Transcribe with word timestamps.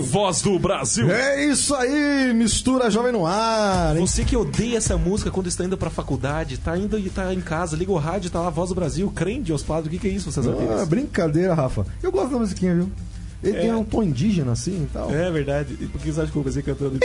Voz 0.00 0.42
do 0.42 0.58
Brasil. 0.58 1.10
É 1.10 1.44
isso 1.46 1.74
aí, 1.74 2.32
mistura 2.34 2.90
jovem 2.90 3.12
no 3.12 3.26
ar. 3.26 3.96
hein? 3.96 4.06
Você 4.06 4.24
que 4.24 4.36
odeia 4.36 4.76
essa 4.78 4.96
música 4.96 5.30
quando 5.30 5.46
está 5.48 5.64
indo 5.64 5.76
pra 5.76 5.90
faculdade, 5.90 6.58
tá 6.58 6.76
indo 6.76 6.98
e 6.98 7.08
tá 7.08 7.32
em 7.32 7.40
casa, 7.40 7.76
liga 7.76 7.92
o 7.92 7.96
rádio, 7.98 8.30
tá 8.30 8.40
lá 8.40 8.50
Voz 8.50 8.68
do 8.70 8.74
Brasil, 8.74 9.10
crente 9.14 9.52
aos 9.52 9.62
padres, 9.62 9.86
o 9.86 9.90
que, 9.90 9.98
que 9.98 10.08
é 10.08 10.10
isso, 10.10 10.30
vocês 10.30 10.46
Ah, 10.46 10.84
brincadeira, 10.86 11.54
Rafa. 11.54 11.86
Eu 12.02 12.10
gosto 12.12 12.30
da 12.32 12.38
musiquinha, 12.38 12.74
viu? 12.74 12.90
Ele 13.42 13.58
tem 13.58 13.74
um 13.74 13.82
tom 13.82 14.04
indígena 14.04 14.52
assim 14.52 14.84
e 14.84 14.88
tal. 14.92 15.10
É 15.12 15.28
verdade. 15.30 15.76
E 15.80 15.86
por 15.86 16.00
que 16.00 16.12
você 16.12 16.20
acha 16.20 16.30
que 16.30 16.38
eu 16.38 16.42
comecei 16.42 16.62
cantando? 16.62 17.00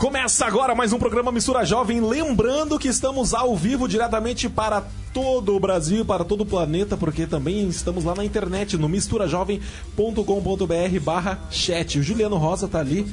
Começa 0.00 0.46
agora 0.46 0.74
mais 0.74 0.94
um 0.94 0.98
programa 0.98 1.30
Mistura 1.30 1.62
Jovem. 1.62 2.00
Lembrando 2.00 2.78
que 2.78 2.88
estamos 2.88 3.34
ao 3.34 3.54
vivo 3.54 3.86
diretamente 3.86 4.48
para 4.48 4.82
todo 5.12 5.54
o 5.54 5.60
Brasil, 5.60 6.06
para 6.06 6.24
todo 6.24 6.40
o 6.40 6.46
planeta, 6.46 6.96
porque 6.96 7.26
também 7.26 7.68
estamos 7.68 8.04
lá 8.04 8.14
na 8.14 8.24
internet, 8.24 8.78
no 8.78 8.88
misturajovem.com.br 8.88 11.00
barra 11.02 11.38
chat. 11.50 11.98
O 11.98 12.02
Juliano 12.02 12.38
Rosa 12.38 12.66
tá 12.66 12.80
ali. 12.80 13.06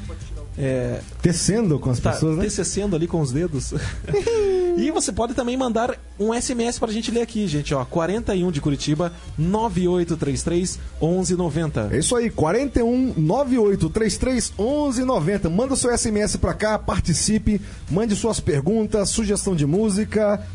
É, 0.58 1.02
Tecendo 1.22 1.78
com 1.78 1.90
as 1.90 2.00
tá 2.00 2.14
pessoas, 2.14 2.38
né? 2.38 2.46
TCCendo 2.46 2.96
ali 2.96 3.06
com 3.06 3.20
os 3.20 3.34
dedos. 3.34 3.74
e 4.78 4.92
você 4.92 5.12
pode 5.12 5.34
também 5.34 5.58
mandar 5.58 5.98
um 6.20 6.34
SMS 6.34 6.78
pra 6.78 6.92
gente 6.92 7.10
ler 7.10 7.22
aqui, 7.22 7.48
gente, 7.48 7.74
ó, 7.74 7.84
41 7.84 8.52
de 8.52 8.62
Curitiba 8.62 9.12
9833 9.38 10.80
1190. 11.02 11.90
É 11.92 11.98
isso 11.98 12.16
aí, 12.16 12.30
41 12.30 13.14
9833 13.18 14.54
1190. 14.58 15.50
Manda 15.50 15.76
seu 15.76 15.96
SMS 15.98 16.36
pra 16.38 16.54
cá, 16.54 16.78
participe, 16.78 17.60
mande 17.90 18.16
suas 18.16 18.40
perguntas, 18.40 19.10
sugestão 19.10 19.56
de 19.56 19.66
música. 19.66 20.46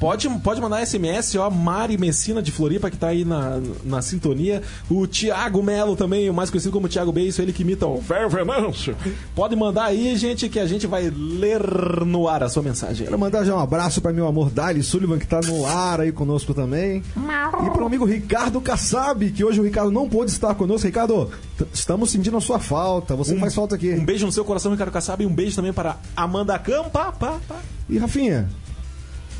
Pode, 0.00 0.30
pode 0.42 0.62
mandar 0.62 0.84
SMS, 0.84 1.36
ó, 1.36 1.50
Mari 1.50 1.98
Messina 1.98 2.40
de 2.40 2.50
Floripa, 2.50 2.90
que 2.90 2.96
tá 2.96 3.08
aí 3.08 3.22
na, 3.22 3.60
na 3.84 4.00
sintonia. 4.00 4.62
O 4.90 5.06
Thiago 5.06 5.62
Melo 5.62 5.94
também, 5.94 6.30
o 6.30 6.32
mais 6.32 6.48
conhecido 6.48 6.72
como 6.72 6.88
Thiago 6.88 7.12
Beiço, 7.12 7.42
ele 7.42 7.52
que 7.52 7.62
imita 7.62 7.86
o 7.86 8.00
Fervenâncio. 8.00 8.96
Pode 9.34 9.54
mandar 9.54 9.84
aí, 9.84 10.16
gente, 10.16 10.48
que 10.48 10.58
a 10.58 10.66
gente 10.66 10.86
vai 10.86 11.12
ler 11.14 11.60
no 12.06 12.26
ar 12.26 12.42
a 12.42 12.48
sua 12.48 12.62
mensagem. 12.62 13.06
Quero 13.06 13.18
mandar 13.18 13.44
já 13.44 13.54
um 13.54 13.60
abraço 13.60 14.00
para 14.00 14.10
meu 14.10 14.26
amor 14.26 14.48
Dali 14.48 14.82
Sullivan, 14.82 15.18
que 15.18 15.26
tá 15.26 15.42
no 15.42 15.66
ar 15.66 16.00
aí 16.00 16.12
conosco 16.12 16.54
também. 16.54 17.02
E 17.14 17.70
para 17.70 17.82
o 17.82 17.86
amigo 17.86 18.06
Ricardo 18.06 18.58
Kassab, 18.58 19.30
que 19.30 19.44
hoje 19.44 19.60
o 19.60 19.64
Ricardo 19.64 19.90
não 19.90 20.08
pôde 20.08 20.30
estar 20.30 20.54
conosco. 20.54 20.86
Ricardo, 20.86 21.30
estamos 21.74 22.10
sentindo 22.10 22.38
a 22.38 22.40
sua 22.40 22.58
falta. 22.58 23.14
Você 23.14 23.36
faz 23.36 23.54
falta 23.54 23.74
aqui. 23.74 23.92
Um 23.92 24.04
beijo 24.04 24.24
no 24.24 24.32
seu 24.32 24.46
coração, 24.46 24.72
Ricardo 24.72 24.92
Kassab, 24.92 25.22
e 25.22 25.26
um 25.26 25.34
beijo 25.34 25.56
também 25.56 25.74
para 25.74 25.98
Amanda 26.16 26.58
Campa. 26.58 27.12
Pá, 27.12 27.38
pá. 27.46 27.56
E 27.90 27.98
Rafinha, 27.98 28.48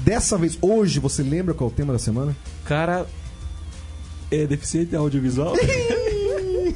dessa 0.05 0.37
vez, 0.39 0.59
hoje, 0.61 0.99
você 1.01 1.23
lembra 1.23 1.55
qual 1.55 1.71
é 1.71 1.73
o 1.73 1.77
tema 1.77 1.93
da 1.93 1.99
semana? 1.99 2.37
Cara, 2.65 3.07
é 4.31 4.47
deficiente 4.47 4.95
audiovisual? 4.97 5.55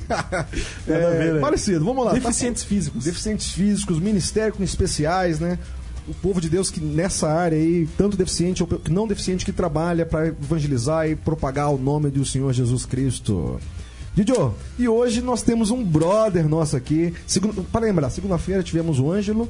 A 0.09 0.43
ver, 0.43 1.33
né? 1.33 1.39
É, 1.39 1.41
Parecido, 1.41 1.85
vamos 1.85 2.05
lá. 2.05 2.13
tá- 2.13 2.19
Deficientes 2.19 2.63
físicos. 2.63 3.05
Deficientes 3.05 3.53
físicos, 3.53 3.99
ministério 3.99 4.53
com 4.55 4.63
especiais, 4.63 5.41
né? 5.41 5.59
O 6.07 6.13
povo 6.13 6.41
de 6.41 6.51
Deus 6.51 6.71
que 6.71 6.81
nessa 6.81 7.29
área 7.31 7.57
aí, 7.57 7.89
tanto 7.97 8.17
deficiente 8.17 8.63
ou 8.63 8.69
não 8.91 9.07
deficiente, 9.07 9.45
que 9.45 9.53
trabalha 9.53 10.05
para 10.05 10.27
evangelizar 10.27 11.09
e 11.09 11.17
propagar 11.17 11.73
o 11.73 11.79
nome 11.79 12.11
do 12.11 12.25
Senhor 12.27 12.53
Jesus 12.53 12.85
Cristo. 12.85 13.59
Didio, 14.15 14.55
e 14.79 14.87
hoje 14.87 15.23
nós 15.23 15.43
temos 15.43 15.71
um 15.71 15.83
brother 15.83 16.47
nosso 16.49 16.77
aqui. 16.77 17.15
Para 17.73 17.87
lembrar, 17.87 18.11
segunda-feira 18.11 18.63
tivemos 18.63 19.01
o 19.01 19.11
Ângelo, 19.11 19.49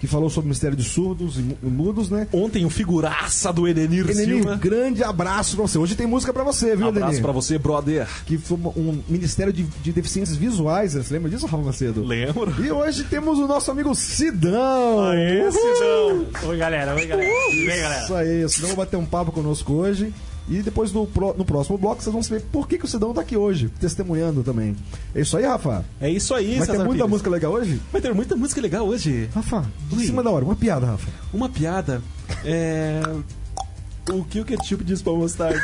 que 0.00 0.06
falou 0.06 0.28
sobre 0.28 0.46
o 0.46 0.50
mistério 0.50 0.76
de 0.76 0.84
surdos 0.84 1.38
e 1.38 1.42
mu- 1.42 1.56
mudos, 1.62 2.10
né? 2.10 2.28
Ontem 2.32 2.64
o 2.64 2.70
figuraça 2.70 3.52
do 3.52 3.66
Edenir, 3.66 4.08
Edenir, 4.08 4.36
Silva. 4.42 4.56
grande 4.56 5.02
abraço 5.02 5.56
pra 5.56 5.66
você. 5.66 5.78
Hoje 5.78 5.94
tem 5.94 6.06
música 6.06 6.32
pra 6.32 6.44
você, 6.44 6.76
viu, 6.76 6.88
Abraço 6.88 7.06
Edenir? 7.06 7.22
pra 7.22 7.32
você, 7.32 7.58
brother. 7.58 8.06
Que 8.26 8.36
foi 8.36 8.58
um 8.76 9.00
ministério 9.08 9.52
de, 9.52 9.62
de 9.62 9.92
deficiências 9.92 10.36
visuais, 10.36 10.92
você 10.94 11.14
lembra 11.14 11.30
disso, 11.30 11.46
Rafa 11.46 11.62
Macedo? 11.64 12.04
Lembro. 12.04 12.54
E 12.64 12.70
hoje 12.70 13.04
temos 13.04 13.38
o 13.38 13.46
nosso 13.46 13.70
amigo 13.70 13.94
Sidão. 13.94 15.00
Aê, 15.08 15.50
Sidão. 15.50 16.26
Oi, 16.50 16.56
galera. 16.58 16.94
Oi, 16.94 17.06
galera. 17.06 17.30
Vem, 17.50 17.66
galera. 17.78 18.04
Isso 18.04 18.14
aí, 18.14 18.44
o 18.44 18.48
Sidão 18.48 18.68
vai 18.68 18.76
bater 18.78 18.96
um 18.96 19.06
papo 19.06 19.32
conosco 19.32 19.72
hoje. 19.72 20.12
E 20.48 20.62
depois 20.62 20.92
no, 20.92 21.06
pro- 21.06 21.34
no 21.36 21.44
próximo 21.44 21.76
bloco 21.76 22.00
vocês 22.02 22.12
vão 22.12 22.22
saber 22.22 22.40
por 22.52 22.68
que, 22.68 22.78
que 22.78 22.84
o 22.84 22.88
Sidão 22.88 23.12
tá 23.12 23.20
aqui 23.20 23.36
hoje, 23.36 23.68
testemunhando 23.80 24.42
também. 24.44 24.76
É 25.14 25.20
isso 25.20 25.36
aí, 25.36 25.44
Rafa? 25.44 25.84
É 26.00 26.08
isso 26.08 26.32
aí, 26.34 26.58
Vai 26.58 26.66
ter 26.68 26.76
muita 26.78 26.92
Pires. 26.92 27.08
música 27.10 27.30
legal 27.30 27.52
hoje? 27.52 27.80
Vai 27.92 28.00
ter 28.00 28.14
muita 28.14 28.36
música 28.36 28.60
legal 28.60 28.86
hoje. 28.86 29.28
Rafa, 29.34 29.64
em 29.92 29.96
Ui. 29.96 30.06
cima 30.06 30.22
da 30.22 30.30
hora, 30.30 30.44
uma 30.44 30.54
piada, 30.54 30.86
Rafa. 30.86 31.08
Uma 31.32 31.48
piada. 31.48 32.00
É. 32.44 33.00
O 34.12 34.22
que 34.24 34.38
o 34.40 34.44
ketchup 34.44 34.84
diz 34.84 35.02
pra 35.02 35.12
mostarda? 35.14 35.60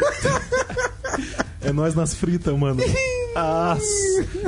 é 1.63 1.73
nós 1.73 1.95
nas 1.95 2.13
fritas, 2.15 2.57
mano. 2.59 2.81
Ah, 3.35 3.77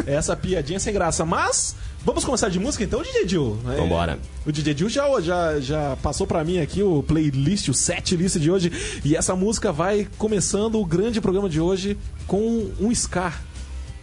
essa 0.06 0.37
piadinha 0.37 0.77
é 0.77 0.81
sem 0.81 0.93
graça. 0.93 1.25
Mas, 1.25 1.75
vamos 2.05 2.25
começar 2.25 2.49
de 2.49 2.59
música 2.59 2.84
então, 2.84 3.03
DJ 3.03 3.25
Dil? 3.25 3.59
É, 3.67 3.77
Vambora. 3.77 4.19
O 4.47 4.53
DJ 4.53 4.75
Dil 4.75 4.89
já, 4.89 5.09
já, 5.21 5.61
já 5.61 5.97
passou 6.03 6.27
pra 6.27 6.45
mim 6.45 6.59
aqui 6.61 6.83
o 6.83 7.03
playlist, 7.03 7.69
o 7.69 7.75
set 7.75 8.15
list 8.17 8.37
de 8.39 8.50
hoje. 8.50 8.71
E 9.05 9.17
essa 9.17 9.34
música 9.34 9.72
vai 9.72 10.06
começando 10.19 10.78
o 10.78 10.84
grande 10.84 11.21
programa 11.21 11.49
de 11.49 11.61
hoje 11.61 11.97
com 12.27 12.71
um 12.81 12.95
Scar. 12.95 13.43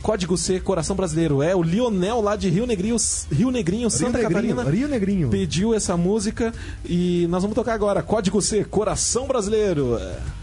Código 0.02 0.36
C, 0.36 0.60
Coração 0.60 0.96
Brasileiro. 0.96 1.44
É 1.44 1.56
o 1.56 1.62
Lionel 1.62 2.22
lá 2.22 2.36
de 2.36 2.50
Rio 2.50 2.66
Negrinho, 2.66 2.98
Rio 3.32 3.52
Negrinho 3.52 3.88
Santa 3.88 4.18
Rio 4.18 4.30
Negrinho, 4.30 4.56
Catarina 4.56 4.78
Rio 4.78 4.88
Negrinho. 4.88 5.30
pediu 5.30 5.76
essa 5.76 5.96
música 5.96 6.52
e 6.84 7.28
nós 7.30 7.44
vamos 7.44 7.54
tocar 7.54 7.76
agora. 7.76 8.02
Código 8.02 8.42
C, 8.42 8.64
Coração 8.64 9.28
Brasileiro. 9.28 10.00
É 10.00 10.41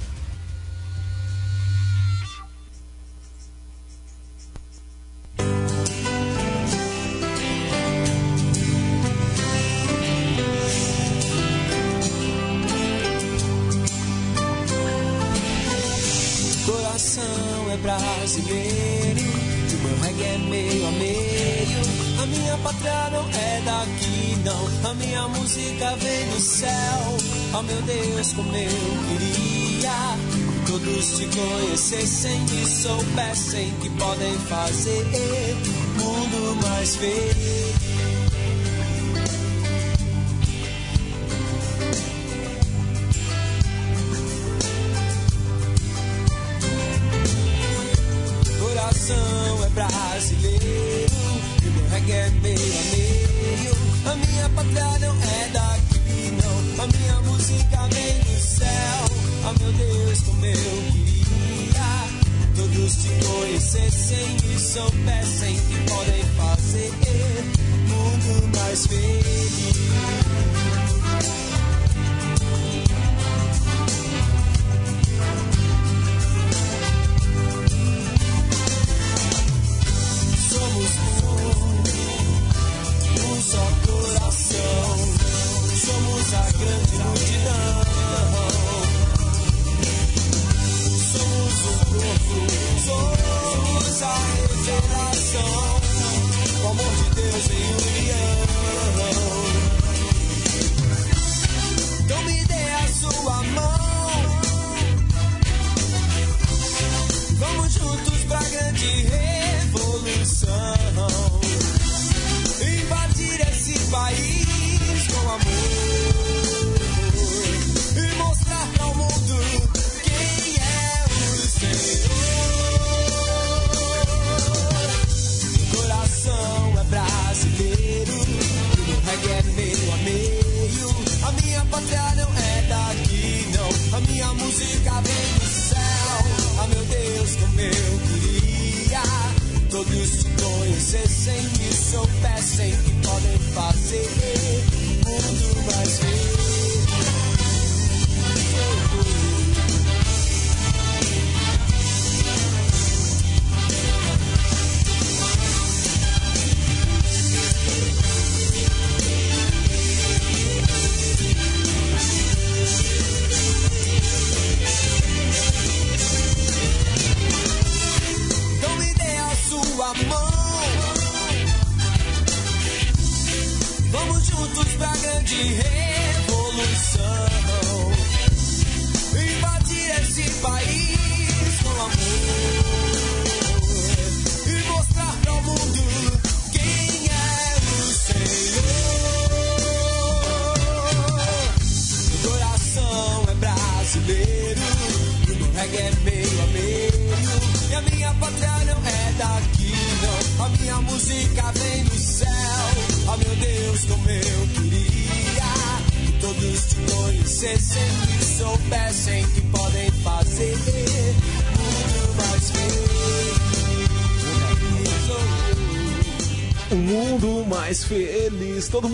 conhecessem 32.19 32.45
e 32.53 32.67
soubessem 32.67 33.71
que 33.81 33.91
podem 33.91 34.34
fazer 34.39 35.05
mundo 35.99 36.59
mais 36.62 36.97
feliz. 36.97 37.75
Coração 48.59 49.65
é 49.65 49.69
brasileiro, 49.71 51.15
e 51.62 51.67
meu 51.67 51.89
reggae 51.91 52.12
é 52.12 52.31
meio 52.31 52.56
a 52.56 52.97
meio. 52.97 53.73
A 54.06 54.15
minha 54.17 54.49
pátria 54.50 54.99
não 54.99 55.17
é 55.23 55.49
daqui, 55.53 56.33
não. 56.43 56.85
A 56.85 56.87
minha 56.87 57.21
música 57.23 57.89
vem 57.93 58.19
do 58.21 58.41
céu. 58.41 58.69
Oh 59.45 59.62
meu 59.62 59.73
Deus, 59.73 60.21
como 60.23 60.47
eu. 60.47 60.97
Todos 62.58 62.96
te 62.96 63.08
conhecessem 63.24 64.36
e 64.52 64.58
soubessem 64.58 65.54
que 65.54 65.91
podem 65.92 66.24
fazer 66.36 66.91
mundo 67.86 68.56
mais 68.56 68.84
feliz. 68.84 70.57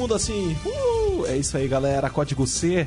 Mundo 0.04 0.14
assim. 0.14 0.54
Uh, 0.64 1.26
é 1.26 1.36
isso 1.36 1.56
aí, 1.56 1.66
galera. 1.66 2.10
Código 2.10 2.46
C. 2.46 2.86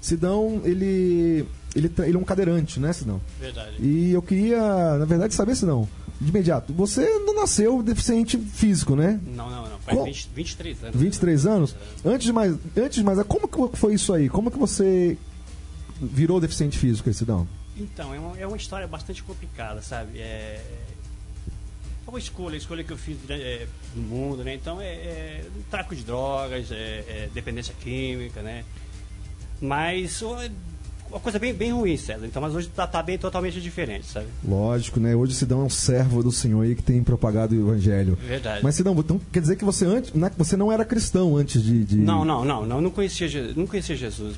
Sidão, 0.00 0.60
ele, 0.64 1.44
ele, 1.74 1.88
tra- 1.88 2.06
ele 2.06 2.16
é 2.16 2.20
um 2.20 2.24
cadeirante, 2.24 2.78
né, 2.78 2.92
Sidão? 2.92 3.20
Verdade. 3.40 3.76
E 3.80 4.12
eu 4.12 4.22
queria, 4.22 4.96
na 4.98 5.04
verdade, 5.04 5.34
saber, 5.34 5.54
Sidão, 5.56 5.88
de 6.20 6.28
imediato, 6.30 6.72
você 6.72 7.06
não 7.20 7.34
nasceu 7.34 7.82
deficiente 7.82 8.38
físico, 8.38 8.94
né? 8.94 9.18
Não, 9.34 9.50
não, 9.50 9.62
não. 9.68 9.78
Faz 9.80 9.96
Qual- 9.98 10.04
20, 10.04 10.30
23 10.34 10.84
anos. 10.84 10.96
23 11.00 11.46
anos? 11.46 11.76
Antes 12.04 12.24
de 12.26 12.32
mais, 12.32 12.54
antes 12.76 12.94
de 12.98 13.04
mais, 13.04 13.22
como 13.26 13.48
que 13.48 13.76
foi 13.78 13.94
isso 13.94 14.12
aí? 14.12 14.28
Como 14.28 14.50
que 14.50 14.58
você 14.58 15.18
virou 16.00 16.40
deficiente 16.40 16.78
físico, 16.78 17.12
Sidão? 17.12 17.46
Então, 17.80 18.14
é 18.14 18.18
uma, 18.18 18.38
é 18.38 18.46
uma 18.46 18.56
história 18.58 18.86
bastante 18.86 19.22
complicada, 19.22 19.80
sabe? 19.80 20.20
É, 20.20 20.62
é 22.06 22.10
uma 22.10 22.18
escolha, 22.18 22.54
a 22.54 22.58
escolha 22.58 22.84
que 22.84 22.92
eu 22.92 22.98
fiz 22.98 23.16
né, 23.22 23.40
é, 23.40 23.66
no 23.94 24.02
mundo, 24.02 24.44
né? 24.44 24.54
Então, 24.54 24.78
é, 24.80 24.86
é 24.86 25.44
tráfico 25.70 25.96
de 25.96 26.04
drogas, 26.04 26.70
é, 26.70 26.74
é 27.08 27.30
dependência 27.32 27.74
química, 27.80 28.42
né? 28.42 28.66
Mas 29.62 30.20
uma 31.10 31.20
coisa 31.20 31.38
bem, 31.38 31.52
bem 31.52 31.72
ruim, 31.72 31.96
César. 31.96 32.26
Então, 32.26 32.40
mas 32.40 32.54
hoje 32.54 32.68
tá, 32.68 32.86
tá 32.86 33.02
bem 33.02 33.18
totalmente 33.18 33.60
diferente, 33.60 34.06
sabe? 34.06 34.26
Lógico, 34.46 34.98
né? 35.00 35.14
Hoje 35.14 35.34
Sidão 35.34 35.60
é 35.62 35.64
um 35.64 35.70
servo 35.70 36.22
do 36.22 36.30
Senhor 36.32 36.62
aí 36.62 36.74
que 36.74 36.82
tem 36.82 37.02
propagado 37.02 37.54
o 37.54 37.58
evangelho. 37.68 38.16
Verdade. 38.26 38.60
Mas 38.62 38.74
Sidão, 38.76 38.94
então 38.98 39.20
quer 39.32 39.40
dizer 39.40 39.56
que 39.56 39.64
você 39.64 39.84
antes, 39.84 40.12
na- 40.14 40.30
você 40.36 40.56
não 40.56 40.70
era 40.70 40.84
cristão 40.84 41.36
antes 41.36 41.62
de, 41.62 41.84
de- 41.84 41.96
Não, 41.98 42.24
não, 42.24 42.44
não, 42.44 42.64
não, 42.66 42.80
não 42.80 42.90
conhecia, 42.90 43.28
não 43.56 43.66
conhecia 43.66 43.96
Jesus. 43.96 44.36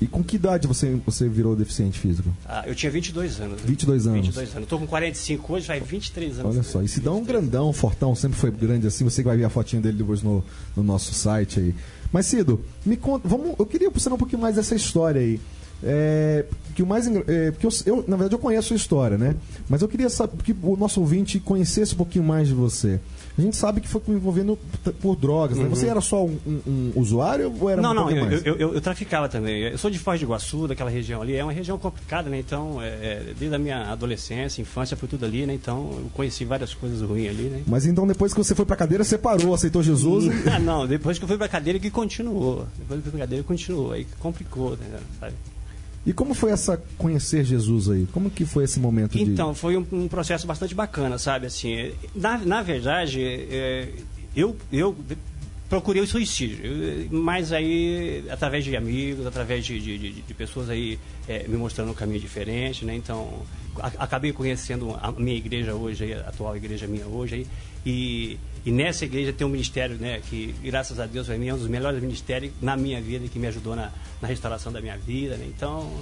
E 0.00 0.06
com 0.06 0.22
que 0.22 0.36
idade 0.36 0.66
você, 0.66 0.94
você 1.04 1.28
virou 1.28 1.54
deficiente 1.54 1.98
físico? 1.98 2.28
Ah, 2.46 2.64
eu 2.66 2.74
tinha 2.74 2.90
22 2.90 3.40
anos. 3.40 3.60
22 3.62 4.06
anos. 4.06 4.20
22 4.26 4.56
anos. 4.56 4.68
Tô 4.68 4.78
com 4.78 4.86
45 4.86 5.52
hoje, 5.52 5.66
vai 5.66 5.80
23 5.80 6.38
anos. 6.40 6.54
Olha 6.54 6.62
só, 6.62 6.82
e 6.82 6.88
Sidão 6.88 7.14
é 7.14 7.20
um 7.20 7.24
grandão, 7.24 7.72
fortão, 7.72 8.14
sempre 8.14 8.38
foi 8.38 8.50
grande 8.50 8.86
assim. 8.86 9.04
Você 9.04 9.22
que 9.22 9.28
vai 9.28 9.36
ver 9.36 9.44
a 9.44 9.50
fotinha 9.50 9.80
dele 9.82 9.98
depois 9.98 10.22
no, 10.22 10.44
no 10.76 10.82
nosso 10.82 11.12
site 11.14 11.60
aí. 11.60 11.74
Mas 12.12 12.26
Cido, 12.26 12.64
me 12.86 12.96
conta, 12.96 13.28
vamos, 13.28 13.54
eu 13.58 13.66
queria 13.66 13.90
saber 13.98 14.14
um 14.14 14.18
pouquinho 14.18 14.40
mais 14.40 14.56
dessa 14.56 14.74
história 14.74 15.20
aí. 15.20 15.38
É, 15.82 16.44
que 16.74 16.82
o 16.82 16.86
mais 16.86 17.06
é, 17.06 17.50
porque 17.52 17.66
eu, 17.66 17.70
eu, 17.86 17.96
na 18.08 18.16
verdade 18.16 18.34
eu 18.34 18.38
conheço 18.38 18.72
a 18.72 18.76
história, 18.76 19.16
né? 19.16 19.34
Mas 19.68 19.80
eu 19.82 19.88
queria 19.88 20.08
saber 20.08 20.42
que 20.42 20.54
o 20.62 20.76
nosso 20.76 21.00
ouvinte 21.00 21.38
conhecesse 21.38 21.94
um 21.94 21.98
pouquinho 21.98 22.24
mais 22.24 22.48
de 22.48 22.54
você. 22.54 22.98
A 23.36 23.40
gente 23.40 23.56
sabe 23.56 23.80
que 23.80 23.86
foi 23.86 24.02
envolvendo 24.08 24.58
por 25.00 25.14
drogas, 25.14 25.56
né? 25.58 25.68
Você 25.68 25.86
era 25.86 26.00
só 26.00 26.24
um, 26.26 26.36
um- 26.66 26.92
usuário 26.96 27.54
ou 27.60 27.70
era 27.70 27.80
Não, 27.80 27.92
um 27.92 27.94
não, 27.94 28.10
eu, 28.10 28.26
eu, 28.44 28.56
eu, 28.56 28.74
eu 28.74 28.80
traficava 28.80 29.28
também. 29.28 29.62
Eu 29.62 29.78
sou 29.78 29.88
de 29.88 29.96
Foz 30.00 30.18
do 30.18 30.24
Iguaçu, 30.24 30.66
daquela 30.66 30.90
região 30.90 31.22
ali. 31.22 31.36
É 31.36 31.44
uma 31.44 31.52
região 31.52 31.78
complicada, 31.78 32.28
né? 32.28 32.40
Então, 32.40 32.82
é, 32.82 32.88
é, 32.88 33.34
desde 33.38 33.54
a 33.54 33.58
minha 33.58 33.92
adolescência, 33.92 34.60
infância, 34.60 34.96
foi 34.96 35.08
tudo 35.08 35.24
ali, 35.24 35.46
né? 35.46 35.54
Então, 35.54 35.88
eu 35.98 36.10
conheci 36.14 36.44
várias 36.44 36.74
coisas 36.74 37.00
ruins 37.00 37.28
ali, 37.30 37.44
né? 37.44 37.62
Mas 37.64 37.86
então 37.86 38.04
depois 38.08 38.34
que 38.34 38.38
você 38.42 38.56
foi 38.56 38.66
pra 38.66 38.74
cadeira, 38.74 39.04
você 39.04 39.16
parou, 39.16 39.54
aceitou 39.54 39.84
Jesus. 39.84 40.24
e- 40.24 40.30
Ah, 40.50 40.58
não, 40.58 40.84
depois 40.88 41.16
que 41.16 41.22
eu 41.22 41.28
fui 41.28 41.38
pra 41.38 41.46
cadeira 41.48 41.78
que 41.78 41.90
continuou. 41.92 42.66
Depois 42.76 43.00
que 43.00 43.06
eu 43.06 43.10
fui 43.10 43.10
pra 43.12 43.20
cadeira 43.20 43.44
continuou. 43.44 43.92
Aí 43.92 44.04
complicou, 44.18 44.70
né? 44.72 44.98
Sabe? 45.20 45.34
E 46.08 46.12
como 46.14 46.32
foi 46.32 46.52
essa 46.52 46.82
conhecer 46.96 47.44
Jesus 47.44 47.90
aí? 47.90 48.08
Como 48.10 48.30
que 48.30 48.46
foi 48.46 48.64
esse 48.64 48.80
momento 48.80 49.12
de 49.12 49.24
Então, 49.24 49.54
foi 49.54 49.76
um, 49.76 49.86
um 49.92 50.08
processo 50.08 50.46
bastante 50.46 50.74
bacana, 50.74 51.18
sabe? 51.18 51.44
Assim, 51.44 51.92
na, 52.14 52.38
na 52.38 52.62
verdade, 52.62 53.22
é, 53.22 53.92
eu, 54.34 54.56
eu 54.72 54.96
procurei 55.68 56.02
o 56.02 56.06
suicídio, 56.06 56.58
mas 57.10 57.52
aí, 57.52 58.24
através 58.30 58.64
de 58.64 58.74
amigos, 58.76 59.26
através 59.26 59.64
de, 59.64 59.78
de, 59.78 59.98
de- 59.98 60.22
pessoas 60.34 60.70
aí 60.70 60.98
é, 61.28 61.46
me 61.46 61.56
mostrando 61.56 61.90
um 61.90 61.94
caminho 61.94 62.20
diferente, 62.20 62.84
né? 62.84 62.94
Então, 62.94 63.42
a- 63.76 63.92
acabei 63.98 64.32
conhecendo 64.32 64.96
a 65.00 65.12
minha 65.12 65.36
igreja 65.36 65.74
hoje, 65.74 66.12
a 66.14 66.20
atual 66.28 66.56
igreja 66.56 66.86
minha 66.86 67.06
hoje, 67.06 67.34
aí, 67.34 67.46
e, 67.84 68.38
e 68.64 68.70
nessa 68.72 69.04
igreja 69.04 69.32
tem 69.32 69.46
um 69.46 69.50
ministério, 69.50 69.96
né? 69.96 70.20
Que, 70.28 70.54
graças 70.62 70.98
a 70.98 71.06
Deus, 71.06 71.28
mim 71.28 71.48
é 71.48 71.54
um 71.54 71.58
dos 71.58 71.68
melhores 71.68 72.00
ministérios 72.00 72.52
na 72.62 72.76
minha 72.76 73.00
vida 73.00 73.28
que 73.28 73.38
me 73.38 73.46
ajudou 73.46 73.76
na, 73.76 73.92
na 74.22 74.28
restauração 74.28 74.72
da 74.72 74.80
minha 74.80 74.96
vida, 74.96 75.36
né? 75.36 75.46
Então, 75.48 75.92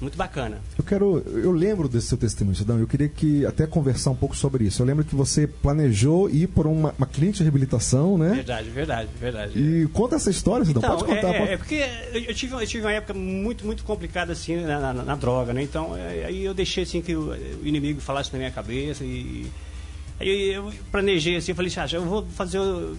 muito 0.00 0.16
bacana. 0.16 0.58
Eu 0.78 0.84
quero, 0.84 1.18
eu 1.26 1.52
lembro 1.52 1.88
desse 1.88 2.08
seu 2.08 2.18
testemunho, 2.18 2.56
Cidão. 2.56 2.78
Eu 2.78 2.86
queria 2.86 3.08
que 3.08 3.44
até 3.46 3.66
conversar 3.66 4.10
um 4.10 4.14
pouco 4.16 4.36
sobre 4.36 4.64
isso. 4.64 4.82
Eu 4.82 4.86
lembro 4.86 5.04
que 5.04 5.14
você 5.14 5.46
planejou 5.46 6.28
ir 6.30 6.46
por 6.48 6.66
uma, 6.66 6.94
uma 6.98 7.06
clínica 7.06 7.38
de 7.38 7.42
reabilitação, 7.44 8.18
né? 8.18 8.30
Verdade, 8.34 8.70
verdade, 8.70 9.08
verdade. 9.20 9.58
E 9.58 9.86
conta 9.92 10.16
essa 10.16 10.30
história, 10.30 10.64
Cidão. 10.64 10.82
Então, 10.82 10.96
pode 10.98 11.04
contar. 11.14 11.28
é, 11.34 11.38
pode- 11.38 11.52
é 11.52 11.56
porque 11.56 11.84
eu, 12.28 12.34
tive, 12.34 12.54
eu 12.54 12.66
tive 12.66 12.84
uma 12.84 12.92
época 12.92 13.14
muito, 13.14 13.64
muito 13.64 13.84
complicada 13.84 14.32
assim 14.32 14.56
na, 14.56 14.92
na- 14.92 15.02
na 15.04 15.14
droga, 15.16 15.52
né? 15.52 15.62
Então, 15.62 15.96
é, 15.96 16.24
aí 16.26 16.44
eu 16.44 16.52
deixei 16.54 16.82
assim 16.84 17.00
que 17.00 17.14
o, 17.14 17.30
o 17.30 17.66
inimigo 17.66 18.00
falasse 18.00 18.32
na 18.32 18.38
minha 18.38 18.50
cabeça 18.50 19.04
e 19.04 19.46
aí 20.20 20.52
eu 20.54 20.72
planejei 20.92 21.36
assim, 21.36 21.52
eu 21.52 21.56
falei 21.56 21.70
assim, 21.70 21.80
ah, 21.80 21.88
eu 21.98 22.04
vou 22.04 22.26
fazer 22.34 22.58
o- 22.58 22.96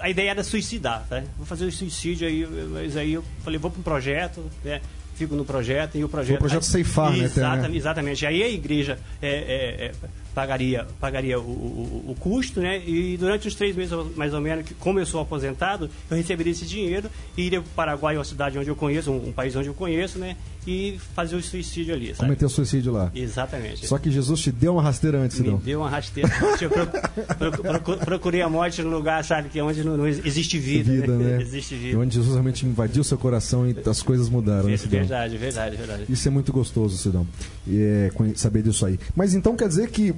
a 0.00 0.10
ideia 0.10 0.30
era 0.30 0.42
suicidar, 0.44 1.06
tá? 1.08 1.22
Vou 1.36 1.46
fazer 1.46 1.64
o 1.66 1.72
suicídio 1.72 2.26
aí, 2.26 2.46
mas 2.72 2.96
aí 2.96 3.12
eu 3.12 3.24
falei, 3.44 3.58
vou 3.58 3.70
para 3.70 3.80
um 3.80 3.82
projeto, 3.82 4.42
né? 4.64 4.80
Fico 5.14 5.34
no 5.34 5.44
projeto 5.44 5.96
e 5.96 6.04
o 6.04 6.08
projeto. 6.08 6.36
O 6.36 6.40
projeto 6.40 6.64
ceifar, 6.64 7.12
né, 7.12 7.26
até, 7.26 7.40
né? 7.40 7.46
Exatamente, 7.46 7.76
exatamente. 7.76 8.26
Aí 8.26 8.42
a 8.42 8.48
igreja 8.48 8.98
é, 9.22 9.28
é, 9.28 9.84
é, 9.86 9.92
pagaria, 10.34 10.86
pagaria 11.00 11.38
o, 11.38 11.42
o, 11.42 12.04
o 12.08 12.14
custo, 12.16 12.60
né? 12.60 12.82
E 12.84 13.16
durante 13.16 13.46
os 13.46 13.54
três 13.54 13.76
meses, 13.76 13.96
mais 14.16 14.34
ou 14.34 14.40
menos, 14.40 14.66
que, 14.66 14.74
como 14.74 14.98
eu 14.98 15.06
sou 15.06 15.20
aposentado, 15.20 15.88
eu 16.10 16.16
receberia 16.16 16.50
esse 16.50 16.66
dinheiro 16.66 17.08
e 17.36 17.42
iria 17.42 17.60
para 17.60 17.68
o 17.68 17.74
Paraguai, 17.74 18.16
uma 18.16 18.24
cidade 18.24 18.58
onde 18.58 18.68
eu 18.68 18.76
conheço, 18.76 19.12
um, 19.12 19.28
um 19.28 19.32
país 19.32 19.54
onde 19.54 19.68
eu 19.68 19.74
conheço, 19.74 20.18
né? 20.18 20.36
E 20.66 20.98
fazer 21.14 21.36
o 21.36 21.42
suicídio 21.42 21.94
ali, 21.94 22.08
sabe? 22.08 22.20
Cometer 22.20 22.44
o 22.46 22.48
suicídio 22.48 22.92
lá. 22.92 23.10
Exatamente. 23.14 23.86
Só 23.86 23.98
que 23.98 24.10
Jesus 24.10 24.40
te 24.40 24.50
deu 24.50 24.72
uma 24.74 24.82
rasteira 24.82 25.18
antes, 25.18 25.38
Me 25.40 25.48
então. 25.48 25.58
deu 25.64 25.80
uma 25.80 25.90
rasteira. 25.90 26.30
eu 26.60 26.70
pro- 26.70 26.86
pro- 27.52 27.62
procu- 27.62 27.96
procurei 27.98 28.40
a 28.42 28.48
morte 28.48 28.82
no 28.82 28.90
lugar, 28.90 29.22
sabe, 29.24 29.48
que 29.50 29.58
é 29.58 29.62
onde 29.64 29.84
não, 29.84 29.96
não 29.96 30.06
existe 30.06 30.58
vida. 30.58 30.90
Vida, 30.90 31.16
né? 31.18 31.40
existe 31.42 31.74
E 31.74 31.78
vida. 31.78 31.98
onde 31.98 32.14
Jesus 32.14 32.32
realmente 32.32 32.64
invadiu 32.66 33.04
seu 33.04 33.18
coração 33.18 33.68
e 33.68 33.76
as 33.88 34.02
coisas 34.02 34.28
mudaram, 34.28 34.68
né, 34.68 34.76
Sidão? 34.76 35.00
Verdade, 35.00 35.36
verdade, 35.36 35.76
verdade. 35.76 36.04
Isso 36.08 36.26
é 36.26 36.30
muito 36.30 36.52
gostoso, 36.52 36.96
Sidão. 36.96 37.26
É, 37.70 38.10
saber 38.36 38.62
disso 38.62 38.86
aí. 38.86 38.98
Mas 39.14 39.34
então 39.34 39.54
quer 39.56 39.68
dizer 39.68 39.90
que 39.90 40.14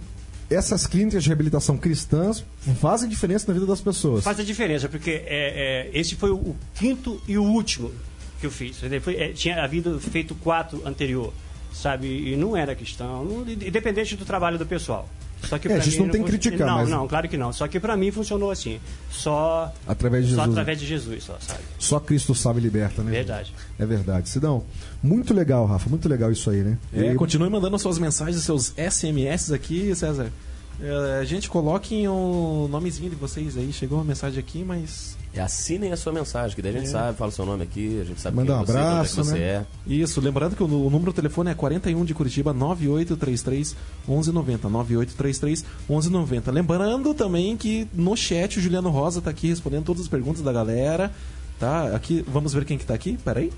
essas 0.48 0.86
clínicas 0.86 1.24
de 1.24 1.28
reabilitação 1.28 1.76
cristãs 1.76 2.44
fazem 2.80 3.08
diferença 3.08 3.46
na 3.48 3.54
vida 3.54 3.66
das 3.66 3.80
pessoas. 3.80 4.22
Faz 4.22 4.38
a 4.38 4.44
diferença, 4.44 4.88
porque 4.88 5.10
é, 5.26 5.90
é, 5.92 5.98
esse 5.98 6.14
foi 6.14 6.30
o 6.30 6.54
quinto 6.76 7.20
e 7.26 7.36
o 7.36 7.42
último 7.42 7.90
que 8.40 8.46
eu 8.46 8.50
fiz. 8.50 8.78
Foi, 9.02 9.16
é, 9.16 9.28
tinha 9.32 9.62
havido 9.62 9.98
feito 10.00 10.34
quatro 10.34 10.82
anterior, 10.86 11.32
sabe? 11.72 12.06
E 12.32 12.36
não 12.36 12.56
era 12.56 12.74
questão, 12.74 13.24
não, 13.24 13.42
independente 13.50 14.16
do 14.16 14.24
trabalho 14.24 14.58
do 14.58 14.66
pessoal. 14.66 15.08
Só 15.42 15.58
que 15.58 15.68
É, 15.68 15.74
a 15.74 15.78
gente 15.78 15.98
mim 15.98 16.04
não 16.06 16.10
tem 16.12 16.22
que 16.22 16.28
criticar, 16.30 16.66
Não, 16.66 16.76
mas- 16.78 16.88
não, 16.88 17.06
claro 17.06 17.28
que 17.28 17.36
não. 17.36 17.52
Só 17.52 17.68
que 17.68 17.78
pra 17.78 17.94
mim 17.96 18.10
funcionou 18.10 18.50
assim. 18.50 18.80
Só 19.10 19.70
Através 19.86 20.24
de 20.26 20.30
só 20.34 20.38
Jesus. 20.40 20.54
através 20.56 20.80
de 20.80 20.86
Jesus, 20.86 21.24
só, 21.24 21.36
sabe? 21.38 21.60
Só 21.78 22.00
Cristo 22.00 22.34
sabe 22.34 22.58
e 22.58 22.62
liberta, 22.62 23.02
né? 23.02 23.10
Verdade. 23.12 23.52
É 23.78 23.84
verdade. 23.84 24.28
Sidão, 24.30 24.64
muito 25.02 25.34
legal, 25.34 25.66
Rafa. 25.66 25.90
Muito 25.90 26.08
legal 26.08 26.32
isso 26.32 26.48
aí, 26.50 26.62
né? 26.62 26.78
É, 26.92 27.12
E- 27.12 27.14
continue 27.16 27.50
mandando 27.50 27.78
suas 27.78 27.98
mensagens, 27.98 28.42
seus 28.42 28.72
SMS 28.78 29.52
aqui, 29.52 29.94
César. 29.94 30.32
É, 30.80 31.18
a 31.20 31.24
gente 31.24 31.48
coloquem 31.48 32.06
o 32.06 32.68
nomezinho 32.70 33.10
de 33.10 33.16
vocês 33.16 33.56
aí. 33.56 33.72
Chegou 33.72 33.98
uma 33.98 34.04
mensagem 34.04 34.38
aqui, 34.38 34.62
mas. 34.64 35.16
E 35.32 35.40
assinem 35.40 35.92
a 35.92 35.96
sua 35.96 36.12
mensagem, 36.12 36.56
que 36.56 36.62
daí 36.62 36.74
a 36.74 36.78
gente 36.78 36.88
sabe, 36.88 37.16
fala 37.18 37.30
o 37.30 37.34
seu 37.34 37.44
nome 37.44 37.62
aqui, 37.62 38.00
a 38.00 38.04
gente 38.04 38.20
sabe 38.20 38.36
Manda 38.36 38.52
quem 38.52 38.56
um 38.56 38.62
é 38.62 38.64
você, 38.64 38.72
é 38.72 38.74
que 38.74 38.80
abraço, 38.80 39.24
você 39.24 39.34
né? 39.34 39.40
é. 39.40 39.66
Isso, 39.86 40.20
lembrando 40.20 40.56
que 40.56 40.62
o, 40.62 40.66
o 40.66 40.90
número 40.90 41.12
do 41.12 41.12
telefone 41.12 41.50
é 41.50 41.54
41 41.54 42.04
de 42.04 42.14
Curitiba 42.14 42.52
9833 42.54 43.76
1190. 44.08 44.68
9833 44.68 45.64
1190. 45.88 46.50
Lembrando 46.50 47.14
também 47.14 47.56
que 47.56 47.86
no 47.92 48.16
chat 48.16 48.58
o 48.58 48.62
Juliano 48.62 48.88
Rosa 48.88 49.20
tá 49.20 49.30
aqui 49.30 49.48
respondendo 49.48 49.84
todas 49.84 50.02
as 50.02 50.08
perguntas 50.08 50.42
da 50.42 50.52
galera. 50.52 51.12
Tá? 51.58 51.94
Aqui, 51.94 52.24
vamos 52.28 52.52
ver 52.52 52.64
quem 52.64 52.76
que 52.76 52.84
tá 52.84 52.94
aqui? 52.94 53.18
Peraí. 53.24 53.50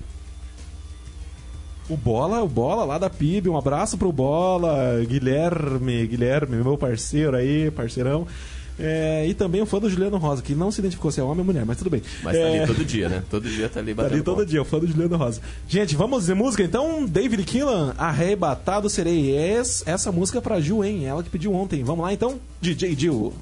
O 1.89 1.97
Bola, 1.97 2.43
o 2.43 2.47
Bola 2.47 2.83
lá 2.85 2.97
da 2.99 3.09
PIB, 3.09 3.49
um 3.49 3.57
abraço 3.57 3.97
pro 3.97 4.11
Bola, 4.11 5.03
Guilherme, 5.07 6.05
Guilherme, 6.05 6.57
meu 6.57 6.77
parceiro 6.77 7.35
aí, 7.35 7.71
parceirão. 7.71 8.27
É, 8.81 9.25
e 9.27 9.33
também 9.33 9.59
o 9.61 9.65
fã 9.65 9.77
do 9.77 9.89
Juliano 9.89 10.17
Rosa, 10.17 10.41
que 10.41 10.55
não 10.55 10.71
se 10.71 10.79
identificou 10.79 11.11
se 11.11 11.19
é 11.19 11.23
homem 11.23 11.39
ou 11.39 11.45
mulher, 11.45 11.65
mas 11.65 11.77
tudo 11.77 11.89
bem. 11.89 12.01
Mas 12.23 12.37
tá 12.37 12.41
É, 12.43 12.59
ali 12.59 12.67
todo 12.67 12.85
dia, 12.85 13.09
né? 13.09 13.23
Todo 13.29 13.49
dia 13.49 13.67
tá 13.67 13.79
ali 13.81 13.91
Tá 13.95 14.03
batendo 14.03 14.13
ali 14.15 14.23
todo 14.23 14.45
dia, 14.45 14.61
o 14.61 14.65
fã 14.65 14.79
do 14.79 14.87
Juliano 14.87 15.17
Rosa. 15.17 15.41
Gente, 15.67 15.95
vamos 15.97 16.27
ver 16.27 16.33
música 16.35 16.63
então? 16.63 17.05
David 17.05 17.43
Killan, 17.43 17.93
Arrebatado 17.97 18.87
Serei. 18.89 19.35
Es- 19.35 19.83
Essa 19.85 20.13
música 20.13 20.37
é 20.37 20.41
pra 20.41 20.61
Ju, 20.61 20.81
hein? 20.83 21.05
Ela 21.05 21.21
que 21.23 21.29
pediu 21.29 21.53
ontem. 21.53 21.83
Vamos 21.83 22.05
lá 22.05 22.13
então? 22.13 22.39
DJ 22.61 22.95
Jill. 22.95 23.33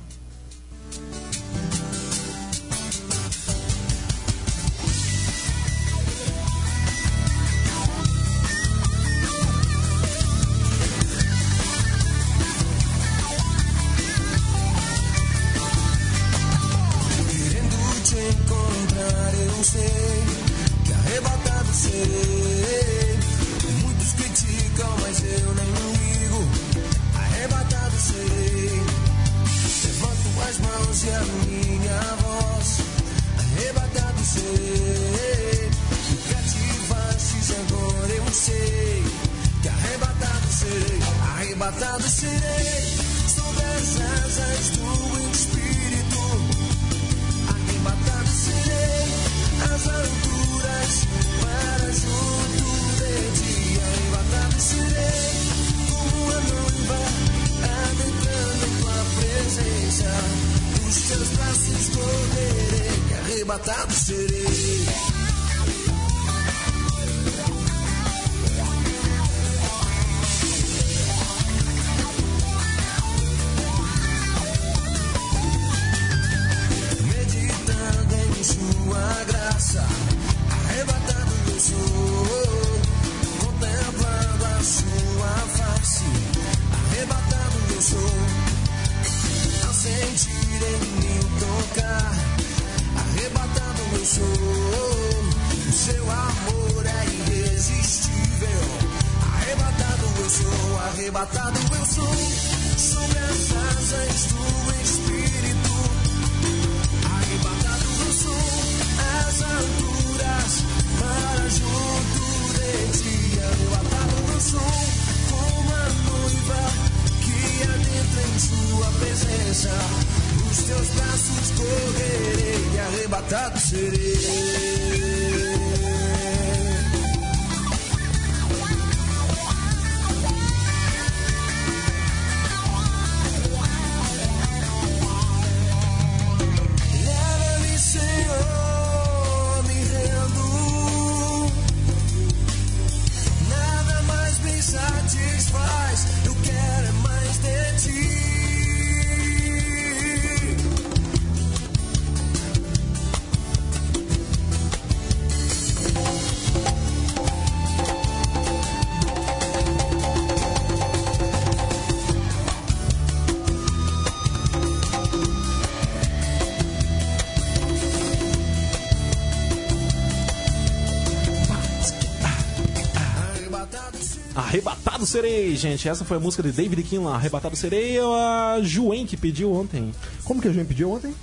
Serei, 175.07 175.55
gente. 175.55 175.87
Essa 175.87 176.05
foi 176.05 176.17
a 176.17 176.19
música 176.19 176.43
de 176.43 176.51
David 176.51 176.83
Killan, 176.83 177.13
Arrebatado 177.13 177.55
Serei. 177.55 177.97
A 177.99 178.59
Juen 178.61 179.05
que 179.05 179.17
pediu 179.17 179.53
ontem. 179.53 179.91
Como 180.23 180.41
que 180.41 180.47
a 180.47 180.51
gente 180.51 180.67
pediu 180.67 180.91
ontem? 180.91 181.13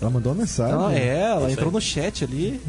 Ela 0.00 0.10
mandou 0.10 0.32
uma 0.32 0.40
mensagem. 0.42 0.74
Ela, 0.74 0.94
é, 0.94 1.20
ela 1.30 1.50
entrou 1.50 1.72
no 1.72 1.80
chat 1.80 2.24
ali. 2.24 2.60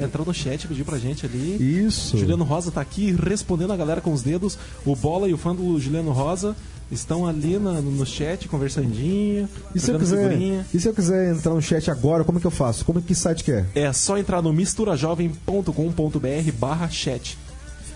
É. 0.00 0.04
Entrou 0.04 0.26
no 0.26 0.32
chat, 0.32 0.66
pediu 0.66 0.84
pra 0.84 0.98
gente 0.98 1.26
ali. 1.26 1.84
Isso. 1.86 2.16
Juliano 2.16 2.44
Rosa 2.44 2.70
tá 2.70 2.80
aqui 2.80 3.14
respondendo 3.22 3.72
a 3.72 3.76
galera 3.76 4.00
com 4.00 4.12
os 4.12 4.22
dedos. 4.22 4.56
O 4.86 4.96
Bola 4.96 5.28
e 5.28 5.34
o 5.34 5.38
fã 5.38 5.54
do 5.54 5.78
Juliano 5.78 6.10
Rosa 6.10 6.56
estão 6.90 7.26
ali 7.26 7.58
na- 7.58 7.80
no 7.82 8.06
chat, 8.06 8.48
conversandinho. 8.48 9.48
E 9.74 9.78
se, 9.78 9.90
eu 9.90 9.98
quiser, 9.98 10.30
figurinha. 10.30 10.66
e 10.72 10.80
se 10.80 10.88
eu 10.88 10.94
quiser 10.94 11.34
entrar 11.34 11.52
no 11.54 11.60
chat 11.62 11.90
agora, 11.90 12.24
como 12.24 12.38
é 12.38 12.40
que 12.40 12.46
eu 12.46 12.50
faço? 12.50 12.84
Como 12.84 13.00
que 13.02 13.14
site 13.14 13.44
que 13.44 13.52
é? 13.52 13.66
É 13.74 13.92
só 13.92 14.16
entrar 14.16 14.40
no 14.40 14.52
misturajovem.com.br 14.52 16.52
barra 16.58 16.88
chat. 16.88 17.36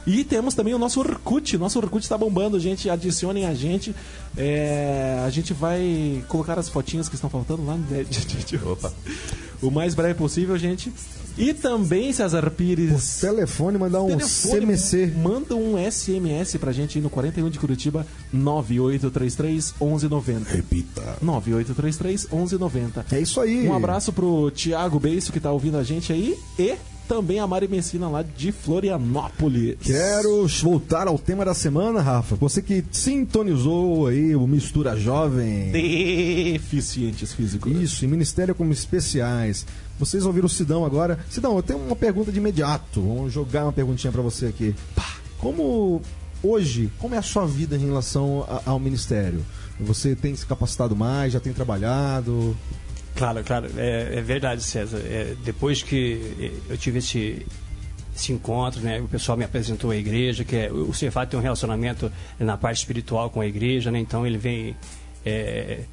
E 0.07 0.23
temos 0.25 0.55
também 0.55 0.75
o 0.75 0.79
nosso 0.79 1.01
Orkut. 1.01 1.57
Nosso 1.57 1.79
Orkut 1.79 2.03
está 2.03 2.19
bombando, 2.19 2.61
gente. 2.61 2.91
Adicionem 2.91 3.47
a 3.47 3.55
gente. 3.55 3.95
É, 4.37 5.23
a 5.25 5.31
gente 5.31 5.53
vai 5.53 6.23
colocar 6.29 6.59
as 6.59 6.69
fotinhas 6.69 7.09
que 7.09 7.15
estão 7.15 7.31
faltando 7.31 7.65
lá. 7.65 7.77
Né? 7.77 8.05
Opa. 8.65 8.93
O 9.63 9.71
mais 9.71 9.95
breve 9.95 10.15
possível, 10.15 10.57
gente. 10.59 10.93
E 11.37 11.53
também, 11.53 12.13
César 12.13 12.49
Pires. 12.51 13.19
Telefone, 13.21 13.77
mandar 13.77 14.03
um 14.03 14.09
Telefone, 14.09 14.67
CMC. 14.67 15.13
Manda 15.17 15.57
um 15.57 15.75
SMS 15.91 16.57
pra 16.59 16.71
gente 16.71 16.99
aí 16.99 17.03
no 17.03 17.11
41 17.11 17.51
de 17.51 17.59
Curitiba 17.59 18.07
9833 18.33 19.75
1190. 19.81 20.51
Repita. 20.51 21.17
9833 21.21 22.29
1190. 22.31 23.07
É 23.11 23.21
isso 23.21 23.41
aí. 23.41 23.69
Um 23.69 23.75
abraço 23.75 24.13
pro 24.13 24.51
Thiago 24.53 25.01
Beiço 25.01 25.33
que 25.33 25.41
tá 25.41 25.51
ouvindo 25.51 25.77
a 25.77 25.83
gente 25.83 26.13
aí 26.13 26.39
e 26.57 26.77
também 27.09 27.39
a 27.39 27.47
Mari 27.47 27.69
Messina 27.69 28.09
lá 28.09 28.23
de 28.23 28.51
Florianópolis. 28.53 29.77
Quero 29.81 30.47
voltar 30.63 31.07
ao 31.09 31.19
tema 31.19 31.45
da 31.45 31.55
semana, 31.55 32.01
Rafa. 32.01 32.35
Você 32.37 32.61
que 32.63 32.85
sintonizou 32.91 34.07
aí 34.07 34.35
o 34.35 34.47
Mistura 34.47 34.97
Jovem. 34.97 35.71
Deficientes 35.73 37.33
físicos. 37.33 37.73
Isso, 37.81 38.05
e 38.05 38.09
Ministério 38.09 38.55
como 38.55 38.73
especiais. 38.73 39.67
Vocês 39.99 40.25
ouviram 40.27 40.47
o 40.47 40.51
Sidão 40.51 40.85
agora. 40.85 41.19
Sidão, 41.31 41.57
eu 41.57 41.63
tenho 41.63 41.79
uma 41.79 41.97
pergunta 41.97 42.33
de 42.33 42.39
imediato. 42.39 43.01
Vamos 43.01 43.33
jogar 43.33 43.65
uma 43.65 43.73
perguntinha 43.73 44.13
pra 44.13 44.23
você 44.23 44.47
aqui. 44.47 44.75
Como 45.39 46.01
hoje, 46.43 46.91
como 46.99 47.15
é 47.15 47.19
a 47.19 47.23
sua 47.23 47.47
vida 47.47 47.77
em 47.77 47.87
relação 47.87 48.45
a- 48.49 48.63
ao 48.71 48.81
ministério? 48.81 49.45
Você 49.81 50.15
tem 50.15 50.35
se 50.37 50.47
capacitado 50.47 50.95
mais, 50.97 51.33
já 51.33 51.41
tem 51.41 51.53
trabalhado? 51.53 52.57
Claro, 53.15 53.45
claro, 53.45 53.69
é, 53.77 54.19
é 54.19 54.21
verdade, 54.21 54.63
César. 54.63 54.99
É, 54.99 55.35
depois 55.45 55.83
que 55.83 56.35
eh, 56.41 56.73
eu 56.73 56.77
tive 56.77 56.99
esse, 56.99 57.47
esse 58.15 58.33
encontro, 58.33 58.81
né, 58.81 59.01
o 59.01 59.07
pessoal 59.07 59.39
me 59.39 59.45
apresentou 59.45 59.93
a 59.93 59.97
igreja, 59.97 60.45
que 60.45 60.57
é, 60.57 60.73
o 60.73 60.93
Cefat 60.93 61.31
tem 61.31 61.39
um 61.39 61.43
relacionamento 61.43 62.11
na 62.39 62.57
parte 62.57 62.79
espiritual 62.79 63.31
com 63.31 63.41
a 63.41 63.47
igreja, 63.47 63.91
né, 63.91 64.01
então 64.01 64.27
ele 64.27 64.37
vem. 64.37 64.77
é, 65.25 65.85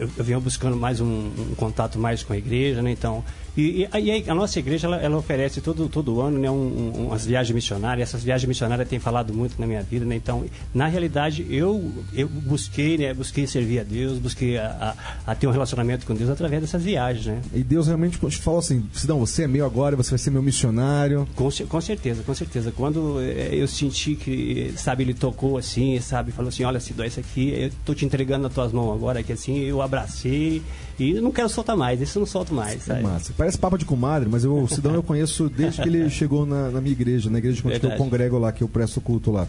eu, 0.00 0.08
eu 0.16 0.24
venho 0.24 0.40
buscando 0.40 0.76
mais 0.76 0.98
um, 0.98 1.06
um 1.06 1.54
contato 1.54 1.98
mais 1.98 2.22
com 2.22 2.32
a 2.32 2.36
igreja, 2.36 2.80
né? 2.80 2.90
Então, 2.90 3.22
e, 3.56 3.82
e 3.82 3.88
aí 3.90 4.24
a 4.28 4.34
nossa 4.34 4.58
igreja 4.58 4.86
ela, 4.86 4.96
ela 4.96 5.16
oferece 5.16 5.60
todo, 5.60 5.88
todo 5.88 6.20
ano, 6.20 6.38
né, 6.38 6.50
um, 6.50 6.54
um, 6.54 7.06
umas 7.06 7.26
viagens 7.26 7.54
missionárias. 7.54 8.08
Essas 8.08 8.22
viagens 8.22 8.48
missionárias 8.48 8.88
têm 8.88 8.98
falado 8.98 9.34
muito 9.34 9.58
na 9.58 9.66
minha 9.66 9.82
vida, 9.82 10.04
né? 10.04 10.16
Então, 10.16 10.44
na 10.74 10.86
realidade, 10.86 11.46
eu 11.50 11.92
eu 12.14 12.28
busquei, 12.28 12.96
né, 12.98 13.12
busquei 13.14 13.46
servir 13.46 13.80
a 13.80 13.82
Deus, 13.82 14.18
busquei 14.18 14.58
a, 14.58 14.94
a, 15.26 15.32
a 15.32 15.34
ter 15.34 15.46
um 15.46 15.50
relacionamento 15.50 16.06
com 16.06 16.14
Deus 16.14 16.30
através 16.30 16.62
dessas 16.62 16.82
viagens, 16.82 17.26
né? 17.26 17.40
E 17.54 17.62
Deus 17.62 17.86
realmente 17.86 18.18
te 18.18 18.38
falou 18.38 18.60
assim: 18.60 18.84
Sidão, 18.92 19.18
você 19.18 19.44
é 19.44 19.48
meu 19.48 19.66
agora, 19.66 19.96
você 19.96 20.10
vai 20.10 20.18
ser 20.18 20.30
meu 20.30 20.42
missionário. 20.42 21.28
Com, 21.34 21.48
com 21.50 21.80
certeza, 21.80 22.22
com 22.22 22.34
certeza. 22.34 22.72
Quando 22.72 23.20
eh, 23.20 23.50
eu 23.52 23.66
senti 23.66 24.14
que, 24.14 24.72
sabe, 24.76 25.02
ele 25.02 25.14
tocou 25.14 25.58
assim, 25.58 25.98
sabe, 26.00 26.32
falou 26.32 26.48
assim, 26.48 26.64
olha, 26.64 26.80
Sidão, 26.80 27.04
isso 27.04 27.20
aqui, 27.20 27.50
eu 27.50 27.70
tô 27.84 27.94
te 27.94 28.04
entregando 28.04 28.44
nas 28.44 28.52
tuas 28.52 28.72
mãos 28.72 28.94
agora, 28.94 29.22
que 29.22 29.32
assim, 29.32 29.58
eu 29.58 29.82
abracei 29.82 30.62
e 30.98 31.14
não 31.14 31.32
quero 31.32 31.48
soltar 31.48 31.76
mais, 31.76 32.00
isso 32.00 32.18
eu 32.18 32.20
não 32.20 32.26
solto 32.26 32.52
mais, 32.52 32.82
sabe? 32.82 33.02
Massa. 33.02 33.32
Parece 33.40 33.56
papo 33.56 33.78
de 33.78 33.86
comadre, 33.86 34.28
mas 34.30 34.44
eu, 34.44 34.54
o 34.54 34.68
Sidão 34.68 34.92
eu 34.92 35.02
conheço 35.02 35.48
desde 35.48 35.80
que 35.80 35.88
ele 35.88 36.10
chegou 36.10 36.44
na, 36.44 36.68
na 36.68 36.78
minha 36.78 36.92
igreja, 36.92 37.30
na 37.30 37.38
igreja 37.38 37.62
que 37.62 37.86
eu 37.86 37.92
congrego 37.92 38.36
lá, 38.36 38.52
que 38.52 38.62
eu 38.62 38.68
presto 38.68 39.00
culto 39.00 39.30
lá. 39.30 39.48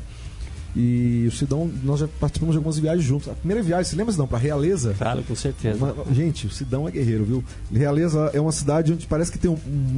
E 0.73 1.25
o 1.27 1.31
Sidão, 1.31 1.69
nós 1.83 1.99
já 1.99 2.07
participamos 2.07 2.53
de 2.53 2.57
algumas 2.57 2.79
viagens 2.79 3.03
juntos. 3.03 3.27
A 3.27 3.33
primeira 3.33 3.61
viagem, 3.61 3.83
você 3.83 3.97
lembra, 3.97 4.13
Sidão, 4.13 4.25
pra 4.27 4.37
Realeza? 4.37 4.95
Claro, 4.97 5.21
com 5.23 5.35
certeza. 5.35 5.77
Uma- 5.77 5.93
gente, 6.13 6.47
o 6.47 6.49
Sidão 6.49 6.87
é 6.87 6.91
guerreiro, 6.91 7.25
viu? 7.25 7.43
Realeza 7.69 8.31
é 8.33 8.39
uma 8.39 8.53
cidade 8.53 8.93
onde 8.93 9.05
parece 9.07 9.29
que 9.29 9.37
tem 9.37 9.51
um, 9.51 9.57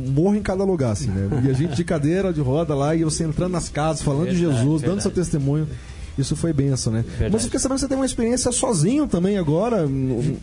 morro 0.10 0.36
em 0.36 0.42
cada 0.42 0.64
lugar, 0.64 0.94
assim, 0.94 1.10
né? 1.12 1.44
E 1.46 1.50
a 1.52 1.54
gente 1.54 1.76
de 1.76 1.84
cadeira, 1.84 2.34
de 2.34 2.42
roda 2.42 2.74
lá, 2.74 2.96
e 2.96 3.04
você 3.04 3.24
entrando 3.24 3.52
nas 3.52 3.70
casas, 3.70 4.02
falando 4.02 4.30
de 4.32 4.38
Verdade, 4.38 4.58
Jesus, 4.58 4.82
dando 4.82 4.96
verdade. 4.96 5.02
seu 5.04 5.12
testemunho. 5.12 5.68
Isso 6.18 6.36
foi 6.36 6.54
benção, 6.54 6.94
né? 6.94 7.04
Verdade. 7.08 7.32
Mas 7.34 7.42
eu 7.42 7.48
fiquei 7.48 7.60
sabendo 7.60 7.78
que 7.78 7.82
você 7.82 7.88
teve 7.88 8.00
uma 8.00 8.06
experiência 8.06 8.52
sozinho 8.52 9.08
também 9.08 9.38
agora. 9.38 9.88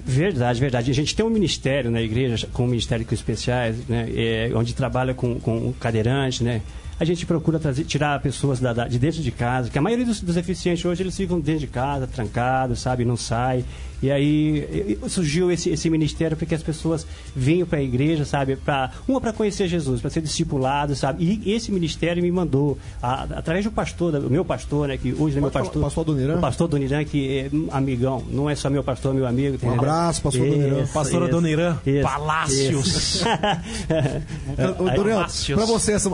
Verdade, 0.04 0.60
verdade. 0.60 0.90
A 0.90 0.94
gente 0.94 1.14
tem 1.14 1.24
um 1.24 1.30
ministério 1.30 1.90
na 1.90 2.02
igreja, 2.02 2.48
com 2.52 2.64
um 2.64 2.68
ministério 2.68 3.06
com 3.06 3.14
especiais, 3.14 3.76
né, 3.88 4.08
é, 4.14 4.50
onde 4.54 4.74
trabalha 4.74 5.14
com, 5.14 5.38
com 5.38 5.72
cadeirante, 5.74 6.42
né? 6.42 6.60
A 7.00 7.04
gente 7.04 7.24
procura 7.24 7.58
trazer, 7.58 7.84
tirar 7.84 8.20
pessoas 8.20 8.60
da- 8.60 8.74
da- 8.74 8.86
de 8.86 8.98
dentro 8.98 9.22
de 9.22 9.30
casa, 9.30 9.70
que 9.70 9.78
a 9.78 9.82
maioria 9.82 10.04
dos, 10.04 10.20
dos 10.20 10.34
deficientes 10.34 10.84
hoje 10.84 11.02
eles 11.02 11.16
ficam 11.16 11.40
dentro 11.40 11.60
de 11.62 11.66
casa, 11.66 12.06
trancados, 12.06 12.78
sabe, 12.80 13.04
não 13.06 13.16
sai. 13.16 13.64
E 14.02 14.10
aí 14.10 14.98
surgiu 15.08 15.50
esse, 15.52 15.68
esse 15.68 15.90
ministério 15.90 16.34
para 16.34 16.46
que 16.46 16.54
as 16.54 16.62
pessoas 16.62 17.06
vinham 17.36 17.66
para 17.66 17.80
a 17.80 17.82
igreja, 17.82 18.24
sabe, 18.24 18.56
para 18.56 18.92
uma 19.06 19.20
para 19.20 19.30
conhecer 19.30 19.68
Jesus, 19.68 20.00
para 20.00 20.08
ser 20.08 20.22
discipulado, 20.22 20.96
sabe. 20.96 21.38
E 21.44 21.52
esse 21.52 21.70
ministério 21.70 22.22
me 22.22 22.30
mandou 22.32 22.78
a- 23.02 23.24
através 23.24 23.62
do 23.64 23.70
pastor, 23.70 24.14
o 24.14 24.30
meu 24.30 24.42
pastor, 24.42 24.88
né, 24.88 24.96
que 24.96 25.12
hoje 25.12 25.36
é 25.36 25.40
meu 25.40 25.50
Pode 25.50 25.52
falar- 25.52 25.64
pastor, 25.66 25.82
pastor 25.82 26.02
Adoniran? 26.04 26.36
o 26.36 26.40
pastor 26.40 26.68
Doniran, 26.68 27.04
que 27.04 27.38
é 27.38 27.50
amigão, 27.76 28.24
não 28.30 28.48
é 28.48 28.54
só 28.54 28.70
meu 28.70 28.82
pastor, 28.82 29.12
meu 29.12 29.26
amigo. 29.26 29.58
Um 29.62 29.72
abraço, 29.74 30.22
pastor 30.22 30.46
Doniran. 30.48 30.86
Pastora 30.86 31.28
Doniran, 31.28 31.76
Palácios. 32.02 33.22
Pra 35.56 35.66
você 35.66 35.92
essa. 35.92 36.10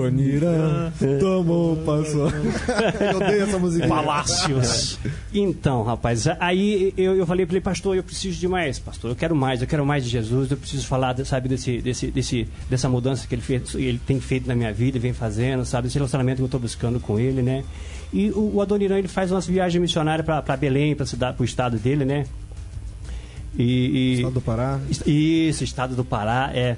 Adoniran, 0.00 0.92
tomou 1.20 1.76
pastor. 1.78 2.32
eu 3.00 3.16
odeio 3.16 3.42
essa 3.42 3.58
musiquinha. 3.58 3.88
Palácios. 3.88 4.98
Então, 5.32 5.82
rapaz, 5.82 6.26
aí 6.40 6.92
eu, 6.96 7.16
eu 7.16 7.26
falei 7.26 7.46
para 7.46 7.54
ele, 7.56 7.60
pastor, 7.64 7.96
eu 7.96 8.02
preciso 8.02 8.38
de 8.38 8.48
mais, 8.48 8.78
pastor, 8.78 9.10
eu 9.10 9.16
quero 9.16 9.34
mais, 9.36 9.60
eu 9.60 9.66
quero 9.66 9.84
mais 9.84 10.04
de 10.04 10.10
Jesus, 10.10 10.50
eu 10.50 10.56
preciso 10.56 10.86
falar, 10.86 11.16
sabe, 11.24 11.48
desse, 11.48 11.80
desse, 11.80 12.10
desse, 12.10 12.48
dessa 12.68 12.88
mudança 12.88 13.26
que 13.26 13.34
ele, 13.34 13.42
fez, 13.42 13.74
ele 13.74 14.00
tem 14.06 14.20
feito 14.20 14.46
na 14.48 14.54
minha 14.54 14.72
vida, 14.72 14.96
e 14.96 15.00
vem 15.00 15.12
fazendo, 15.12 15.64
sabe, 15.64 15.88
esse 15.88 15.96
relacionamento 15.96 16.36
que 16.36 16.42
eu 16.42 16.46
estou 16.46 16.60
buscando 16.60 16.98
com 17.00 17.18
ele, 17.18 17.42
né? 17.42 17.64
E 18.12 18.30
o, 18.30 18.56
o 18.56 18.60
Adoniran, 18.60 18.98
ele 18.98 19.08
faz 19.08 19.30
umas 19.30 19.46
viagens 19.46 19.80
missionárias 19.80 20.24
para 20.24 20.56
Belém, 20.56 20.94
para 20.94 21.34
o 21.38 21.44
estado 21.44 21.78
dele, 21.78 22.04
né? 22.04 22.24
E, 23.56 23.64
e- 23.64 24.14
Estado 24.16 24.34
do 24.34 24.40
Pará. 24.40 24.80
Isso, 25.06 25.64
estado 25.64 25.94
do 25.94 26.04
Pará, 26.04 26.50
é. 26.54 26.76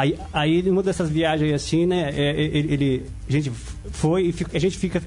Aí, 0.00 0.16
aí 0.32 0.62
numa 0.62 0.82
dessas 0.82 1.10
viagens 1.10 1.52
assim, 1.52 1.84
né, 1.84 2.10
é, 2.14 2.30
é, 2.30 2.40
ele, 2.40 2.72
ele- 2.74 3.02
a 3.28 3.32
gente 3.32 3.50
foi 3.90 4.22
e 4.28 4.32
fica- 4.32 4.56
a 4.56 4.60
gente 4.60 4.78
fica 4.78 5.02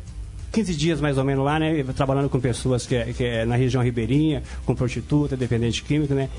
15 0.52 0.76
dias 0.76 1.02
mais 1.02 1.18
ou 1.18 1.24
menos 1.24 1.44
lá, 1.44 1.58
né, 1.58 1.84
trabalhando 1.96 2.30
com 2.30 2.40
pessoas 2.40 2.86
que 2.86 2.94
é, 2.96 3.12
que 3.12 3.24
é 3.24 3.44
na 3.46 3.56
região 3.56 3.82
ribeirinha, 3.82 4.44
com 4.66 4.76
prostituta, 4.76 5.36
dependente 5.36 5.82
químico, 5.84 6.14
né. 6.14 6.30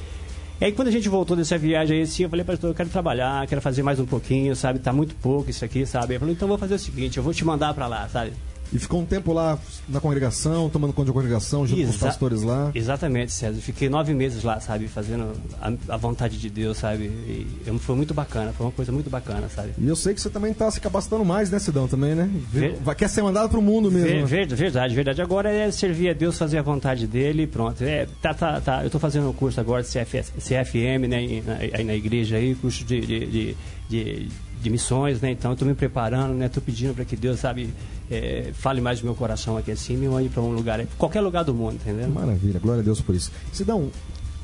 E 0.61 0.67
aí 0.67 0.73
quando 0.73 0.87
a 0.87 0.91
gente 0.93 1.09
voltou 1.09 1.37
dessa 1.37 1.59
viagem 1.59 1.97
aí, 1.97 2.03
assim, 2.05 2.23
eu 2.23 2.31
falei, 2.31 2.45
pastor, 2.45 2.71
eu 2.71 2.75
quero 2.75 2.89
trabalhar, 2.89 3.45
quero 3.49 3.61
fazer 3.61 3.83
mais 3.83 3.99
um 3.99 4.07
pouquinho, 4.07 4.55
sabe, 4.55 4.79
tá 4.79 4.93
muito 4.93 5.17
pouco 5.17 5.51
isso 5.51 5.65
aqui, 5.65 5.85
sabe. 5.85 6.13
Ele 6.13 6.19
falou, 6.21 6.33
então 6.33 6.47
vou 6.47 6.57
fazer 6.57 6.75
o 6.75 6.79
seguinte, 6.79 7.17
eu 7.17 7.25
vou 7.25 7.35
te 7.35 7.45
mandar 7.45 7.75
para 7.75 7.89
lá, 7.89 8.09
sabe. 8.09 8.33
E 8.73 8.79
ficou 8.79 9.01
um 9.01 9.05
tempo 9.05 9.33
lá 9.33 9.59
na 9.89 10.01
congregação, 10.01 10.69
tomando 10.69 10.93
conta 10.93 11.07
da 11.09 11.13
congregação, 11.13 11.67
junto 11.67 11.81
com 11.83 11.89
os 11.89 11.95
Exa- 11.97 12.07
pastores 12.07 12.43
lá. 12.43 12.71
Exatamente, 12.75 13.33
César. 13.33 13.61
Fiquei 13.61 13.89
nove 13.89 14.13
meses 14.15 14.43
lá, 14.43 14.59
sabe, 14.59 14.89
fazendo 14.89 15.33
a, 15.61 15.73
a 15.95 15.97
vontade 15.97 16.39
de 16.39 16.51
Deus, 16.51 16.79
sabe. 16.79 17.05
E 17.05 17.47
foi 17.79 17.95
muito 17.95 18.13
bacana, 18.13 18.53
foi 18.53 18.67
uma 18.67 18.73
coisa 18.73 18.91
muito 18.91 19.09
bacana, 19.09 19.49
sabe. 19.49 19.71
E 19.79 19.87
eu 19.87 19.95
sei 19.95 20.13
que 20.15 20.21
você 20.21 20.29
também 20.31 20.53
tá 20.53 20.69
se 20.71 20.81
capacitando 20.81 21.25
mais, 21.25 21.51
né, 21.51 21.59
Sidão, 21.59 21.87
também, 21.87 22.15
né? 22.15 22.29
Ver- 22.51 22.75
quer 22.97 23.09
ser 23.09 23.23
mandado 23.23 23.49
pro 23.49 23.63
mundo 23.63 23.91
mesmo. 23.91 24.09
Ver- 24.09 24.21
né? 24.47 24.47
ver- 24.47 24.55
verdade, 24.57 24.95
verdade. 24.95 25.23
Agora 25.23 25.51
é 25.53 25.71
servir 25.71 26.09
a 26.09 26.13
Deus, 26.13 26.37
fazer 26.37 26.59
a 26.59 26.63
vontade 26.63 27.07
dele 27.07 27.43
e 27.43 27.47
pronto. 27.47 27.83
É, 27.85 28.07
tá, 28.21 28.35
tá, 28.35 28.61
tá. 28.61 28.81
Eu 28.81 28.87
estou 28.87 29.01
fazendo 29.01 29.29
um 29.29 29.33
curso 29.33 29.61
agora 29.61 29.83
de 29.83 29.89
CFS, 29.89 30.33
CFM, 30.41 31.07
né, 31.09 31.23
em- 31.23 31.43
na, 31.43 31.55
aí 31.55 31.85
na 31.85 31.95
igreja 31.95 32.37
aí, 32.37 32.55
curso 32.55 32.85
de, 32.85 33.01
de, 33.01 33.27
de, 33.27 33.57
de- 33.89 34.29
de 34.65 34.71
missões, 34.71 35.21
né? 35.21 35.31
Então 35.31 35.51
eu 35.51 35.55
estou 35.55 35.69
me 35.69 35.75
preparando, 35.75 36.35
né? 36.35 36.47
Estou 36.47 36.63
pedindo 36.63 36.95
para 36.95 37.05
que 37.05 37.15
Deus, 37.17 37.39
sabe, 37.39 37.73
é, 38.11 38.51
fale 38.55 38.81
mais 38.81 38.99
do 39.01 39.05
meu 39.05 39.15
coração 39.15 39.57
aqui 39.57 39.71
assim, 39.71 39.97
me 39.97 40.09
mande 40.09 40.29
para 40.29 40.43
um 40.43 40.51
lugar, 40.53 40.85
qualquer 40.99 41.21
lugar 41.21 41.45
do 41.45 41.55
mundo, 41.55 41.75
entendeu? 41.75 42.09
Maravilha, 42.09 42.59
glória 42.59 42.81
a 42.81 42.85
Deus 42.85 43.01
por 43.01 43.15
isso. 43.15 43.31
Sidão, 43.53 43.91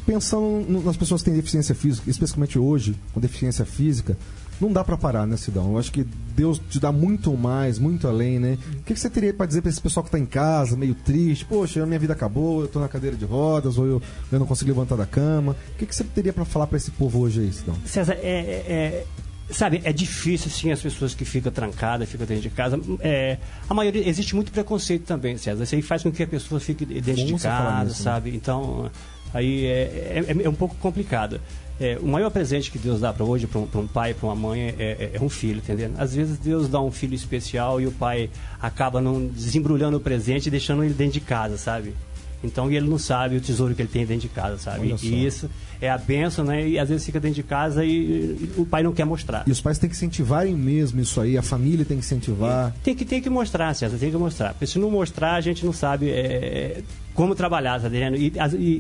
pensando 0.06 0.82
nas 0.84 0.96
pessoas 0.96 1.22
que 1.22 1.26
têm 1.30 1.34
deficiência 1.38 1.74
física, 1.74 2.08
especialmente 2.10 2.58
hoje, 2.58 2.94
com 3.12 3.20
deficiência 3.20 3.64
física, 3.64 4.16
não 4.60 4.70
dá 4.70 4.84
pra 4.84 4.94
parar, 4.98 5.26
né, 5.26 5.38
Sidão? 5.38 5.72
Eu 5.72 5.78
acho 5.78 5.90
que 5.90 6.04
Deus 6.36 6.60
te 6.68 6.78
dá 6.78 6.92
muito 6.92 7.34
mais, 7.34 7.78
muito 7.78 8.06
além, 8.06 8.38
né? 8.38 8.58
O 8.80 8.82
que, 8.82 8.92
que 8.92 9.00
você 9.00 9.08
teria 9.08 9.32
pra 9.32 9.46
dizer 9.46 9.62
pra 9.62 9.70
esse 9.70 9.80
pessoal 9.80 10.04
que 10.04 10.10
tá 10.10 10.18
em 10.18 10.26
casa, 10.26 10.76
meio 10.76 10.94
triste? 10.94 11.46
Poxa, 11.46 11.82
a 11.82 11.86
minha 11.86 11.98
vida 11.98 12.12
acabou, 12.12 12.60
eu 12.60 12.68
tô 12.68 12.78
na 12.78 12.86
cadeira 12.88 13.16
de 13.16 13.24
rodas, 13.24 13.78
ou 13.78 13.86
eu, 13.86 14.02
eu 14.30 14.38
não 14.38 14.46
consigo 14.46 14.68
levantar 14.70 14.96
da 14.96 15.06
cama. 15.06 15.56
O 15.74 15.78
que, 15.78 15.86
que 15.86 15.94
você 15.96 16.04
teria 16.04 16.32
pra 16.32 16.44
falar 16.44 16.66
pra 16.66 16.76
esse 16.76 16.90
povo 16.90 17.20
hoje 17.20 17.40
aí, 17.40 17.52
Sidão? 17.52 17.74
César, 17.86 18.12
é, 18.14 18.18
é- 18.28 18.64
é- 18.68 19.06
sabe, 19.52 19.80
é 19.84 19.92
difícil 19.92 20.48
assim 20.48 20.70
as 20.72 20.80
pessoas 20.80 21.14
que 21.14 21.24
ficam 21.24 21.50
trancadas, 21.52 22.08
ficam 22.08 22.26
dentro 22.26 22.42
de 22.42 22.50
casa. 22.50 22.80
É, 23.00 23.38
a 23.68 23.74
maioria 23.74 24.08
existe 24.08 24.34
muito 24.34 24.50
preconceito 24.52 25.04
também, 25.04 25.36
César. 25.36 25.64
Isso 25.64 25.74
aí 25.74 25.82
faz 25.82 26.02
com 26.02 26.10
que 26.12 26.22
a 26.22 26.26
pessoa 26.26 26.60
fique 26.60 26.84
dentro 26.84 27.22
Bom 27.26 27.36
de 27.36 27.42
casa, 27.42 27.84
nisso, 27.84 27.98
né? 27.98 28.04
sabe? 28.04 28.34
Então 28.34 28.90
Aí 29.32 29.66
é, 29.66 30.24
é, 30.28 30.42
é 30.44 30.48
um 30.48 30.54
pouco 30.54 30.74
complicado. 30.76 31.40
É, 31.80 31.96
o 31.98 32.06
maior 32.06 32.30
presente 32.30 32.70
que 32.70 32.78
Deus 32.78 33.00
dá 33.00 33.10
para 33.12 33.24
hoje, 33.24 33.46
para 33.46 33.58
um, 33.58 33.68
um 33.74 33.86
pai, 33.86 34.12
para 34.12 34.26
uma 34.26 34.34
mãe, 34.34 34.68
é, 34.68 34.74
é- 34.78 35.10
é 35.14 35.20
um 35.22 35.30
filho, 35.30 35.58
entendeu? 35.58 35.90
Às 35.96 36.14
vezes 36.14 36.38
Deus 36.38 36.68
dá 36.68 36.80
um 36.80 36.90
filho 36.90 37.14
especial 37.14 37.80
e 37.80 37.86
o 37.86 37.92
pai 37.92 38.28
acaba 38.60 39.00
não 39.00 39.26
desembrulhando 39.26 39.96
o 39.96 40.00
presente 40.00 40.46
e 40.46 40.50
deixando 40.50 40.84
ele 40.84 40.92
dentro 40.92 41.14
de 41.14 41.20
casa, 41.20 41.56
sabe? 41.56 41.94
Então 42.42 42.70
ele 42.70 42.88
não 42.88 42.98
sabe 42.98 43.36
o 43.36 43.40
tesouro 43.40 43.74
que 43.74 43.82
ele 43.82 43.88
tem 43.88 44.06
dentro 44.06 44.22
de 44.22 44.28
casa, 44.34 44.56
sabe? 44.58 44.88
E 45.02 45.26
isso 45.26 45.50
é 45.80 45.90
a 45.90 45.98
benção, 45.98 46.44
né? 46.44 46.66
E 46.66 46.78
às 46.78 46.88
vezes 46.88 47.04
fica 47.04 47.20
dentro 47.20 47.34
de 47.36 47.42
casa 47.42 47.84
e, 47.84 47.90
e 47.90 48.52
o 48.56 48.64
pai 48.64 48.82
não 48.82 48.92
quer 48.92 49.04
mostrar. 49.04 49.44
E 49.46 49.50
os 49.50 49.60
pais 49.60 49.78
têm 49.78 49.90
que 49.90 49.94
incentivarem 49.96 50.54
mesmo 50.54 51.00
isso 51.00 51.20
aí, 51.20 51.36
a 51.36 51.42
família 51.42 51.84
tem 51.84 51.98
que 51.98 52.04
incentivar. 52.04 52.74
Tem 52.82 52.94
que, 52.94 53.04
tem 53.04 53.20
que 53.20 53.28
mostrar, 53.28 53.74
César, 53.74 53.98
tem 53.98 54.10
que 54.10 54.16
mostrar. 54.16 54.50
Porque 54.54 54.66
se 54.66 54.78
não 54.78 54.90
mostrar, 54.90 55.34
a 55.34 55.40
gente 55.40 55.66
não 55.66 55.72
sabe 55.72 56.08
é, 56.10 56.82
como 57.14 57.34
trabalhar, 57.34 57.80
tá 57.80 57.88
entendendo? 57.88 58.16
E- 58.16 58.32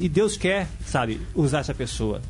e 0.04 0.08
Deus 0.08 0.36
quer, 0.38 0.66
sabe, 0.86 1.20
usar 1.34 1.58
essa 1.60 1.74
pessoa. 1.74 2.22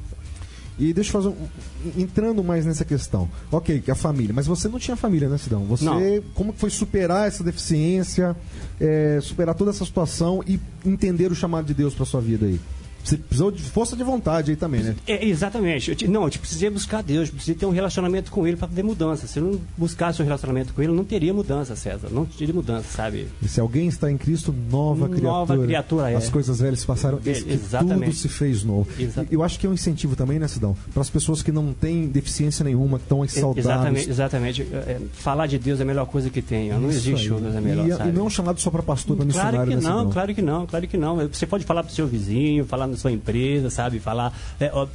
E 0.81 0.95
deixa 0.95 1.11
eu 1.11 1.23
fazer 1.23 1.29
um. 1.29 2.01
Entrando 2.01 2.43
mais 2.43 2.65
nessa 2.65 2.87
questão. 2.87 3.29
Ok, 3.53 3.83
que 3.83 3.91
a 3.91 3.95
família. 3.95 4.33
Mas 4.35 4.47
você 4.47 4.67
não 4.67 4.79
tinha 4.79 4.97
família, 4.97 5.29
né, 5.29 5.37
Sidão? 5.37 5.65
Você. 5.67 5.85
Não. 5.85 6.01
Como 6.35 6.55
foi 6.55 6.71
superar 6.71 7.29
essa 7.29 7.45
deficiência, 7.45 8.35
é, 8.81 9.19
superar 9.21 9.55
toda 9.55 9.71
essa 9.71 9.85
situação 9.85 10.43
e 10.47 10.59
entender 10.85 11.31
o 11.31 11.35
chamado 11.35 11.67
de 11.67 11.75
Deus 11.75 11.95
pra 11.95 12.07
sua 12.07 12.23
vida 12.23 12.47
aí? 12.47 12.59
Você 13.05 13.17
precisou 13.17 13.51
de 13.51 13.63
força 13.63 13.97
de 13.97 14.05
vontade 14.05 14.51
aí 14.51 14.57
também, 14.57 14.83
né? 14.83 14.95
É, 15.07 15.25
exatamente. 15.27 15.91
Eu 15.91 15.97
te- 15.97 16.09
não, 16.09 16.25
eu 16.25 16.31
te- 16.31 16.39
precisei 16.39 16.69
buscar 16.71 17.03
Deus, 17.03 17.29
eu 17.29 17.35
precisei 17.35 17.55
ter 17.55 17.67
um 17.67 17.71
relacionamento 17.71 18.31
com 18.31 18.47
Ele 18.47 18.57
para 18.57 18.69
ter 18.69 18.83
mudança. 18.83 19.27
Se 19.27 19.39
eu 19.39 19.45
não 19.45 19.61
buscasse 19.77 20.21
um 20.21 20.25
relacionamento 20.25 20.73
com 20.75 20.83
Ele, 20.83 20.93
não 20.93 21.05
teria 21.05 21.33
mudança, 21.33 21.75
César. 21.77 22.09
Não 22.11 22.25
teria 22.25 22.55
mudança, 22.55 22.87
sabe? 22.91 23.29
E 23.43 23.49
se 23.49 23.61
alguém 23.61 23.89
está 23.89 24.11
em 24.11 24.17
Cristo, 24.19 24.55
nova 24.71 25.07
criatura. 25.09 25.31
Nova 25.33 25.59
criatura, 25.59 26.11
é. 26.11 26.15
As 26.17 26.29
coisas 26.29 26.61
velhas 26.61 26.85
passaram, 26.85 27.19
É, 27.25 27.31
exatamente. 27.31 28.05
tudo 28.05 28.15
se 28.17 28.29
fez 28.29 28.63
novo. 28.65 28.89
Exatamente. 28.99 29.35
Eu 29.35 29.43
acho 29.43 29.59
que 29.59 29.67
é 29.67 29.71
um 29.71 29.75
incentivo 29.75 30.15
também, 30.17 30.39
né, 30.39 30.47
Sidão? 30.49 30.77
Para 30.93 31.03
as 31.03 31.11
pessoas 31.11 31.43
que 31.43 31.51
não 31.53 31.73
têm 31.73 32.07
deficiência 32.09 32.65
nenhuma, 32.65 32.99
que 32.99 33.05
estão 33.05 33.27
saudáveis. 33.27 33.67
Exatamente, 33.67 34.11
exatamente. 34.11 34.63
É, 34.73 34.77
é, 34.77 35.01
falar 35.13 35.47
de 35.47 35.59
Deus 35.59 35.81
é 35.81 35.83
a 35.83 35.87
melhor 35.87 36.07
coisa 36.07 36.29
que 36.31 36.43
tem. 36.43 36.71
Não 36.71 36.89
Isso 36.91 36.99
existe 37.11 37.33
outra 37.33 37.61
melhor, 37.61 37.87
e, 37.89 37.93
sabe? 37.93 38.11
e 38.11 38.13
não 38.13 38.23
é 38.23 38.25
um 38.27 38.31
chamado 38.31 38.61
só 38.61 38.71
para 38.71 38.83
pastor, 38.83 39.17
para 39.17 39.27
Claro 39.27 39.47
missionário, 39.49 39.71
que 39.73 39.77
né, 39.83 39.91
não, 39.91 39.99
Sidão? 39.99 40.13
claro 40.13 40.35
que 40.35 40.43
não, 40.43 40.67
claro 40.67 40.89
que 40.89 40.97
não. 40.97 41.29
Você 41.29 41.47
pode 41.47 41.65
falar 41.65 41.83
pro 41.85 41.93
seu 41.95 42.07
vizinho, 42.07 42.65
falar 42.67 42.90
na 42.91 42.97
sua 42.97 43.13
empresa, 43.13 43.71
sabe? 43.71 43.99
Falar 44.01 44.37
é, 44.59 44.71
ó, 44.73 44.87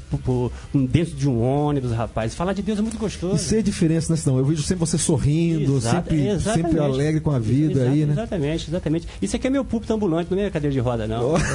dentro 0.73 1.15
de 1.15 1.27
um 1.29 1.41
ônibus, 1.41 1.91
rapaz. 1.91 2.35
Falar 2.35 2.53
de 2.53 2.61
Deus 2.61 2.79
é 2.79 2.81
muito 2.81 2.97
gostoso. 2.97 3.35
E 3.35 3.39
ser 3.39 3.63
diferença, 3.63 4.11
né, 4.13 4.17
Sidão? 4.17 4.37
Eu 4.37 4.45
vejo 4.45 4.61
sempre 4.63 4.85
você 4.85 4.97
sorrindo, 4.97 5.77
Exata- 5.77 6.09
sempre, 6.11 6.27
exatamente. 6.27 6.67
sempre 6.67 6.79
alegre 6.79 7.21
com 7.21 7.31
a 7.31 7.39
vida 7.39 7.81
Exa- 7.81 7.89
aí, 7.91 8.05
né? 8.05 8.13
Exatamente, 8.13 8.69
exatamente. 8.69 9.07
Isso 9.21 9.35
aqui 9.35 9.47
é 9.47 9.49
meu 9.49 9.65
púlpito 9.65 9.93
ambulante, 9.93 10.29
não 10.33 10.39
é 10.41 10.49
cadeira 10.49 10.73
de 10.73 10.79
roda, 10.79 11.07
não. 11.07 11.33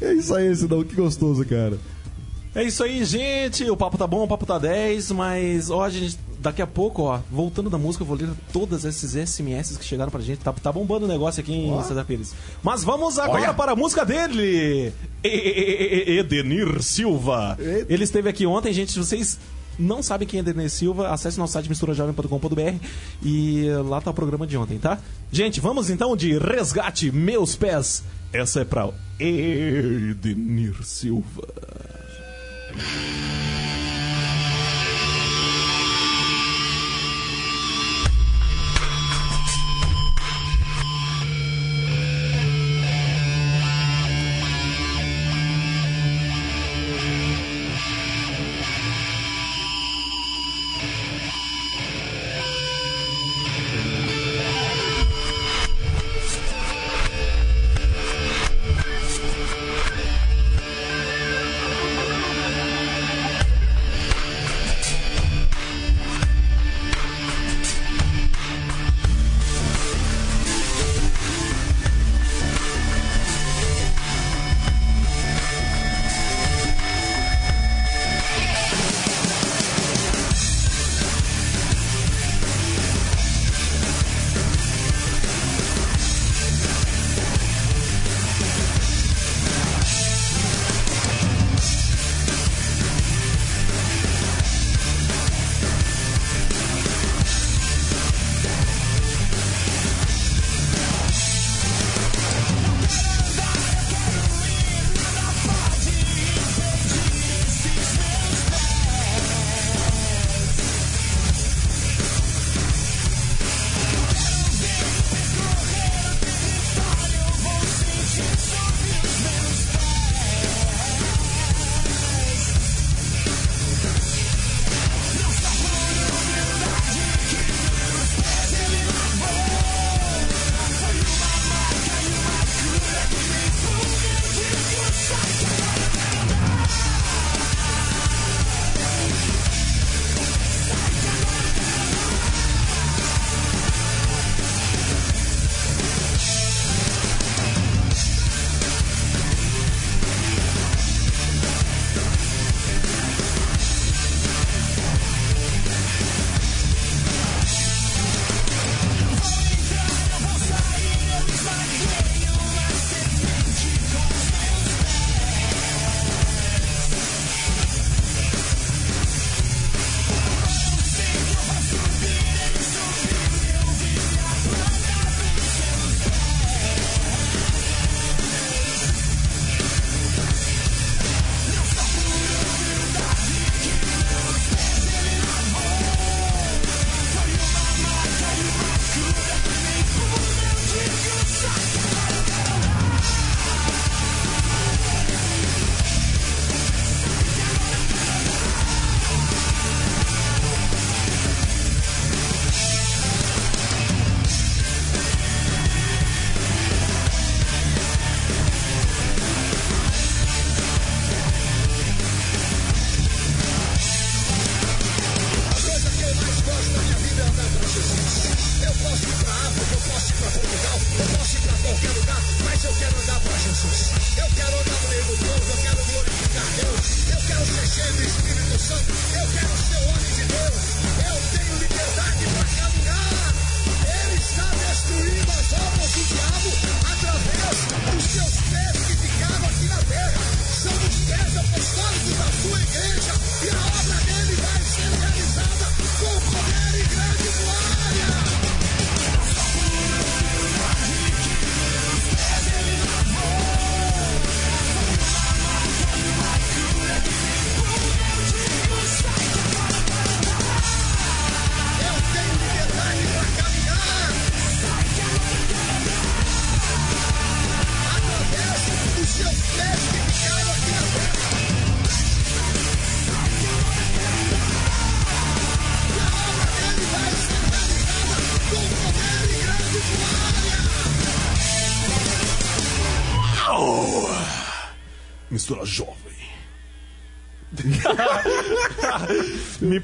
É 0.00 0.12
isso 0.14 0.34
aí, 0.34 0.54
Sidão, 0.54 0.82
que 0.84 0.94
gostoso, 0.94 1.44
cara. 1.44 1.78
É 2.54 2.62
isso 2.64 2.82
aí, 2.82 3.04
gente. 3.04 3.68
O 3.70 3.76
papo 3.76 3.96
tá 3.96 4.06
bom, 4.06 4.24
o 4.24 4.28
papo 4.28 4.44
tá 4.44 4.58
10, 4.58 5.10
mas 5.12 5.70
ó, 5.70 5.84
a 5.84 5.90
gente, 5.90 6.18
daqui 6.42 6.60
a 6.60 6.66
pouco, 6.66 7.02
ó, 7.04 7.20
voltando 7.30 7.70
da 7.70 7.78
música, 7.78 8.02
eu 8.02 8.06
vou 8.06 8.16
ler 8.16 8.28
todas 8.52 8.84
esses 8.84 9.14
SMS 9.14 9.76
que 9.76 9.84
chegaram 9.84 10.10
pra 10.10 10.20
gente. 10.20 10.38
Tá, 10.40 10.52
tá 10.52 10.72
bombando 10.72 11.04
o 11.06 11.08
negócio 11.08 11.40
aqui 11.40 11.52
em 11.54 11.82
César 11.84 12.04
Pires. 12.04 12.34
Mas 12.62 12.82
vamos 12.84 13.18
agora 13.18 13.54
para 13.54 13.72
a 13.72 13.76
música 13.76 14.04
dele, 14.04 14.92
E- 15.24 15.28
E- 15.28 16.04
E- 16.14 16.18
Edenir 16.18 16.82
Silva. 16.82 17.56
Ele 17.88 18.04
esteve 18.04 18.28
aqui 18.28 18.44
ontem, 18.44 18.72
gente. 18.72 18.92
Se 18.92 18.98
vocês 18.98 19.38
não 19.78 20.02
sabem 20.02 20.26
quem 20.28 20.38
é 20.38 20.42
Edenir 20.42 20.68
Silva, 20.68 21.08
acesse 21.08 21.38
nosso 21.38 21.52
site 21.54 21.68
misturajovem.com.br 21.68 22.74
e 23.22 23.68
lá 23.88 24.00
tá 24.00 24.10
o 24.10 24.14
programa 24.14 24.46
de 24.46 24.56
ontem, 24.56 24.78
tá? 24.78 24.98
Gente, 25.30 25.60
vamos 25.60 25.88
então 25.90 26.16
de 26.16 26.36
Resgate 26.38 27.10
Meus 27.12 27.54
Pés. 27.56 28.02
Essa 28.32 28.60
é 28.60 28.64
pra 28.64 28.90
Edenir 29.18 30.82
Silva. 30.84 31.42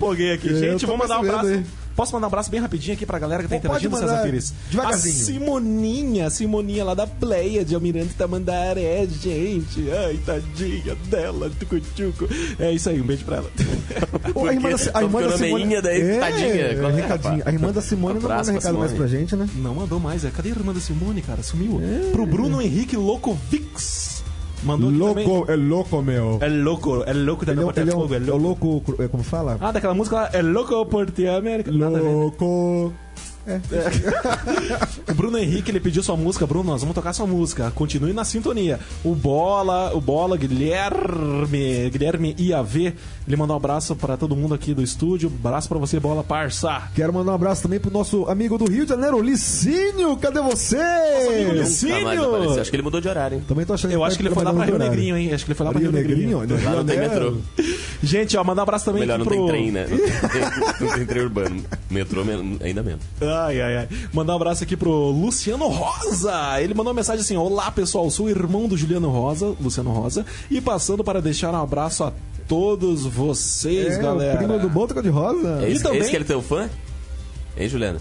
Empolguei 0.09 0.33
aqui. 0.33 0.49
É, 0.49 0.55
Gente, 0.55 0.87
vamos 0.87 1.07
mandar 1.07 1.21
um 1.21 1.23
abraço. 1.23 1.63
Posso 1.95 2.13
mandar 2.13 2.27
um 2.27 2.29
abraço 2.29 2.49
bem 2.49 2.61
rapidinho 2.61 2.95
aqui 2.95 3.05
pra 3.05 3.19
galera 3.19 3.43
que 3.43 3.49
tá 3.49 3.57
Pode 3.69 3.85
interagindo, 3.85 3.97
César 3.97 4.23
Pires? 4.23 4.55
devagarzinho. 4.71 5.15
A 5.15 5.19
Simoninha, 5.19 6.27
a 6.29 6.31
Simoninha 6.31 6.85
lá 6.85 6.95
da 6.95 7.09
Pleia 7.09 7.65
de 7.65 7.75
Almirante 7.75 8.15
Tamandaré, 8.15 9.05
gente. 9.21 9.91
Ai, 9.91 10.17
tadinha 10.25 10.95
dela, 11.11 11.51
tucutuco. 11.59 12.29
É 12.61 12.71
isso 12.71 12.89
aí, 12.89 13.01
um 13.01 13.05
beijo 13.05 13.25
pra 13.25 13.39
ela. 13.39 13.51
Pô, 14.33 14.47
a 14.47 14.55
irmã 14.55 14.71
da, 14.71 14.77
a 14.95 15.03
irmã 15.03 15.21
é 15.23 15.29
da? 15.29 15.39
Simone. 15.39 15.83
Daí, 15.83 16.01
é, 16.03 16.19
tadinha. 16.21 16.47
é, 16.47 16.75
é, 16.75 16.91
recadinho. 16.93 17.43
A 17.45 17.53
irmã 17.53 17.73
da 17.73 17.83
Simone 17.83 18.15
não 18.15 18.21
pra 18.21 18.43
recado 18.43 18.79
mais 18.79 18.93
pra 18.93 19.07
gente, 19.09 19.35
né? 19.35 19.49
Não 19.57 19.75
mandou 19.75 19.99
mais. 19.99 20.25
é. 20.25 20.31
Cadê 20.31 20.51
a 20.51 20.53
irmã 20.53 20.73
da 20.73 20.81
Simone, 20.81 21.21
cara? 21.21 21.43
Sumiu. 21.43 21.81
Pro 22.13 22.25
Bruno 22.25 22.63
Henrique 22.63 22.97
Locovics. 22.97 24.18
Mandou. 24.63 24.91
Louco, 24.91 25.51
é 25.51 25.57
louco, 25.57 26.03
meu. 26.03 26.39
É 26.41 26.49
louco, 26.49 27.05
é 27.07 27.13
louco 27.13 27.47
da 27.47 27.53
é, 27.53 27.57
Porta 27.57 27.81
ele 27.81 27.91
é, 27.91 27.93
Fogo, 27.93 28.13
um, 28.13 28.15
é 28.15 28.19
é 28.19 28.33
o 28.33 28.37
louco. 28.37 28.67
louco, 28.67 29.03
é, 29.03 29.09
como 29.09 29.23
fala? 29.23 29.57
Ah, 29.61 29.71
daquela 29.71 29.95
música 29.95 30.17
lá, 30.17 30.31
é 30.33 30.43
louco 30.43 30.85
por 30.87 31.11
ti, 31.11 31.27
América. 31.27 31.71
Nada 31.71 32.01
Louco. 33.49 34.99
O 35.09 35.15
Bruno 35.15 35.39
Henrique, 35.39 35.71
ele 35.71 35.81
pediu 35.81 36.03
sua 36.03 36.17
música. 36.17 36.47
Bruno, 36.47 36.71
nós 36.71 36.83
vamos 36.83 36.95
tocar 36.95 37.13
sua 37.13 37.27
música. 37.27 37.71
Continue 37.75 38.13
na 38.13 38.25
sintonia. 38.25 38.79
O 39.03 39.15
Bola, 39.15 39.91
o 39.95 40.01
Bola, 40.01 40.37
Guilherme, 40.37 41.89
Guilherme 41.91 42.37
IAV, 42.39 42.95
ele 43.27 43.37
mandou 43.37 43.55
um 43.55 43.59
abraço 43.59 43.97
pra 43.97 44.17
todo 44.17 44.37
mundo 44.37 44.55
aqui 44.55 44.75
do 44.75 44.83
estúdio. 44.83 45.33
Abraço 45.43 45.69
pra 45.69 45.79
você, 45.79 45.99
Bola, 45.99 46.23
parça. 46.23 46.83
Quero 46.95 47.13
mandar 47.13 47.33
um 47.33 47.35
abraço 47.35 47.63
também 47.63 47.81
pro 47.81 47.91
nosso 47.91 48.27
amigo 48.27 48.59
do 48.59 48.67
Rio 48.71 48.85
de 48.85 48.91
Janeiro, 48.91 49.21
Licínio. 49.21 50.17
Cadê 50.19 50.41
você? 50.41 50.77
amigo 50.77 51.53
Licínio. 51.53 52.61
Acho 52.61 52.71
que 52.71 52.77
ele 52.77 52.83
mudou 52.83 53.01
de 53.01 53.09
horário, 53.09 53.39
hein? 53.39 53.45
Também 53.49 53.65
tô 53.65 53.73
achando 53.73 53.93
Eu 53.93 54.05
acho 54.05 54.17
que 54.17 54.23
ele 54.23 54.35
foi 54.35 54.45
lá 54.45 54.53
pra 54.53 54.65
Rio 54.65 54.79
Negrinho, 54.79 55.17
hein? 55.17 55.33
Acho 55.33 55.45
que 55.45 55.51
ele 55.51 55.57
foi 55.57 55.65
lá 55.65 55.73
pra 55.73 55.81
Rio, 55.81 55.91
Rio 55.91 55.99
Negrinho. 56.01 56.41
Negrinho? 56.41 56.65
Lá 56.65 56.77
não 56.77 56.85
tem 56.85 56.99
metrô. 56.99 57.37
Gente, 58.03 58.37
ó, 58.37 58.45
mandar 58.45 58.63
um 58.63 58.65
abraço 58.65 58.85
também 58.85 59.01
Melhor 59.01 59.21
aqui 59.21 59.25
não 59.25 59.37
pro... 59.37 59.47
tem 59.47 59.49
trem, 59.49 59.73
né? 59.73 59.87
Não 59.89 59.99
tem, 60.29 60.87
não 60.87 60.95
tem 60.95 61.07
trem 61.07 61.23
urbano. 61.23 61.65
Metrô 61.91 62.23
ainda 62.63 62.83
menos. 62.83 63.01
Ai, 63.47 63.61
ai, 63.61 63.77
ai. 63.79 63.89
Mandar 64.13 64.33
um 64.33 64.37
abraço 64.37 64.65
aqui 64.65 64.77
pro 64.77 64.91
Luciano 65.11 65.69
Rosa. 65.69 66.61
Ele 66.61 66.75
mandou 66.75 66.93
uma 66.93 66.97
mensagem 66.97 67.21
assim: 67.23 67.37
Olá 67.37 67.71
pessoal, 67.71 68.11
sou 68.11 68.29
irmão 68.29 68.67
do 68.67 68.77
Juliano 68.77 69.09
Rosa, 69.11 69.55
Luciano 69.61 69.91
Rosa, 69.91 70.25
e 70.51 70.61
passando 70.61 71.05
para 71.05 71.21
deixar 71.23 71.53
um 71.53 71.63
abraço 71.63 72.05
a 72.05 72.13
todos 72.49 73.05
vocês, 73.05 73.95
É, 73.99 74.03
galera. 74.03 74.35
o 74.35 74.39
primo 74.39 74.59
do 74.59 74.69
Bôtica 74.69 75.03
de 75.03 75.09
Rosa. 75.11 75.61
É 75.63 75.69
E 75.69 75.73
esse, 75.73 75.83
também- 75.83 76.01
esse 76.01 76.11
que 76.11 76.17
ele 76.17 76.25
é 76.25 76.27
teu 76.27 76.43
fã? 76.43 76.69
Hein, 77.57 77.69
Juliano? 77.69 78.01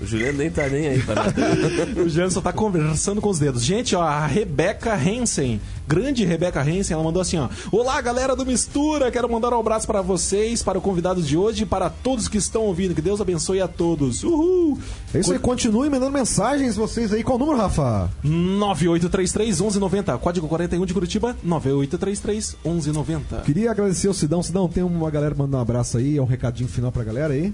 O 0.00 0.06
Juliano 0.06 0.38
nem 0.38 0.50
tá 0.50 0.68
nem 0.68 0.88
aí 0.88 1.02
pra 1.02 1.14
nada. 1.14 1.34
O 2.00 2.08
Juliano 2.08 2.30
só 2.30 2.40
tá 2.40 2.52
conversando 2.52 3.20
com 3.20 3.28
os 3.28 3.38
dedos. 3.38 3.64
Gente, 3.64 3.96
ó, 3.96 4.02
a 4.02 4.26
Rebeca 4.26 4.94
Hansen, 4.94 5.60
grande 5.86 6.24
Rebeca 6.24 6.60
Hansen, 6.62 6.94
ela 6.94 7.02
mandou 7.02 7.20
assim, 7.20 7.36
ó: 7.36 7.48
Olá, 7.72 8.00
galera 8.00 8.36
do 8.36 8.46
Mistura, 8.46 9.10
quero 9.10 9.28
mandar 9.28 9.52
um 9.52 9.60
abraço 9.60 9.86
para 9.86 10.00
vocês, 10.00 10.62
para 10.62 10.78
o 10.78 10.80
convidado 10.80 11.20
de 11.20 11.36
hoje 11.36 11.64
e 11.64 11.66
para 11.66 11.90
todos 11.90 12.28
que 12.28 12.38
estão 12.38 12.62
ouvindo. 12.62 12.94
Que 12.94 13.02
Deus 13.02 13.20
abençoe 13.20 13.60
a 13.60 13.66
todos. 13.66 14.22
Uhul! 14.22 14.78
É 15.12 15.18
isso 15.18 15.32
aí, 15.32 15.38
continue 15.38 15.90
mandando 15.90 16.12
mensagens 16.12 16.76
vocês 16.76 17.12
aí. 17.12 17.24
Qual 17.24 17.36
o 17.36 17.38
número, 17.40 17.58
Rafa? 17.58 18.10
9833 18.22 19.60
1190, 19.60 20.18
código 20.18 20.46
41 20.46 20.86
de 20.86 20.94
Curitiba, 20.94 21.36
9833 21.42 22.56
1190. 22.64 23.42
Queria 23.42 23.70
agradecer 23.70 24.06
ao 24.06 24.14
Sidão. 24.14 24.42
Sidão, 24.42 24.68
tem 24.68 24.82
uma 24.82 25.10
galera 25.10 25.34
mandando 25.34 25.56
um 25.56 25.60
abraço 25.60 25.98
aí, 25.98 26.16
é 26.16 26.22
um 26.22 26.26
recadinho 26.26 26.68
final 26.68 26.92
pra 26.92 27.02
galera 27.02 27.34
aí. 27.34 27.52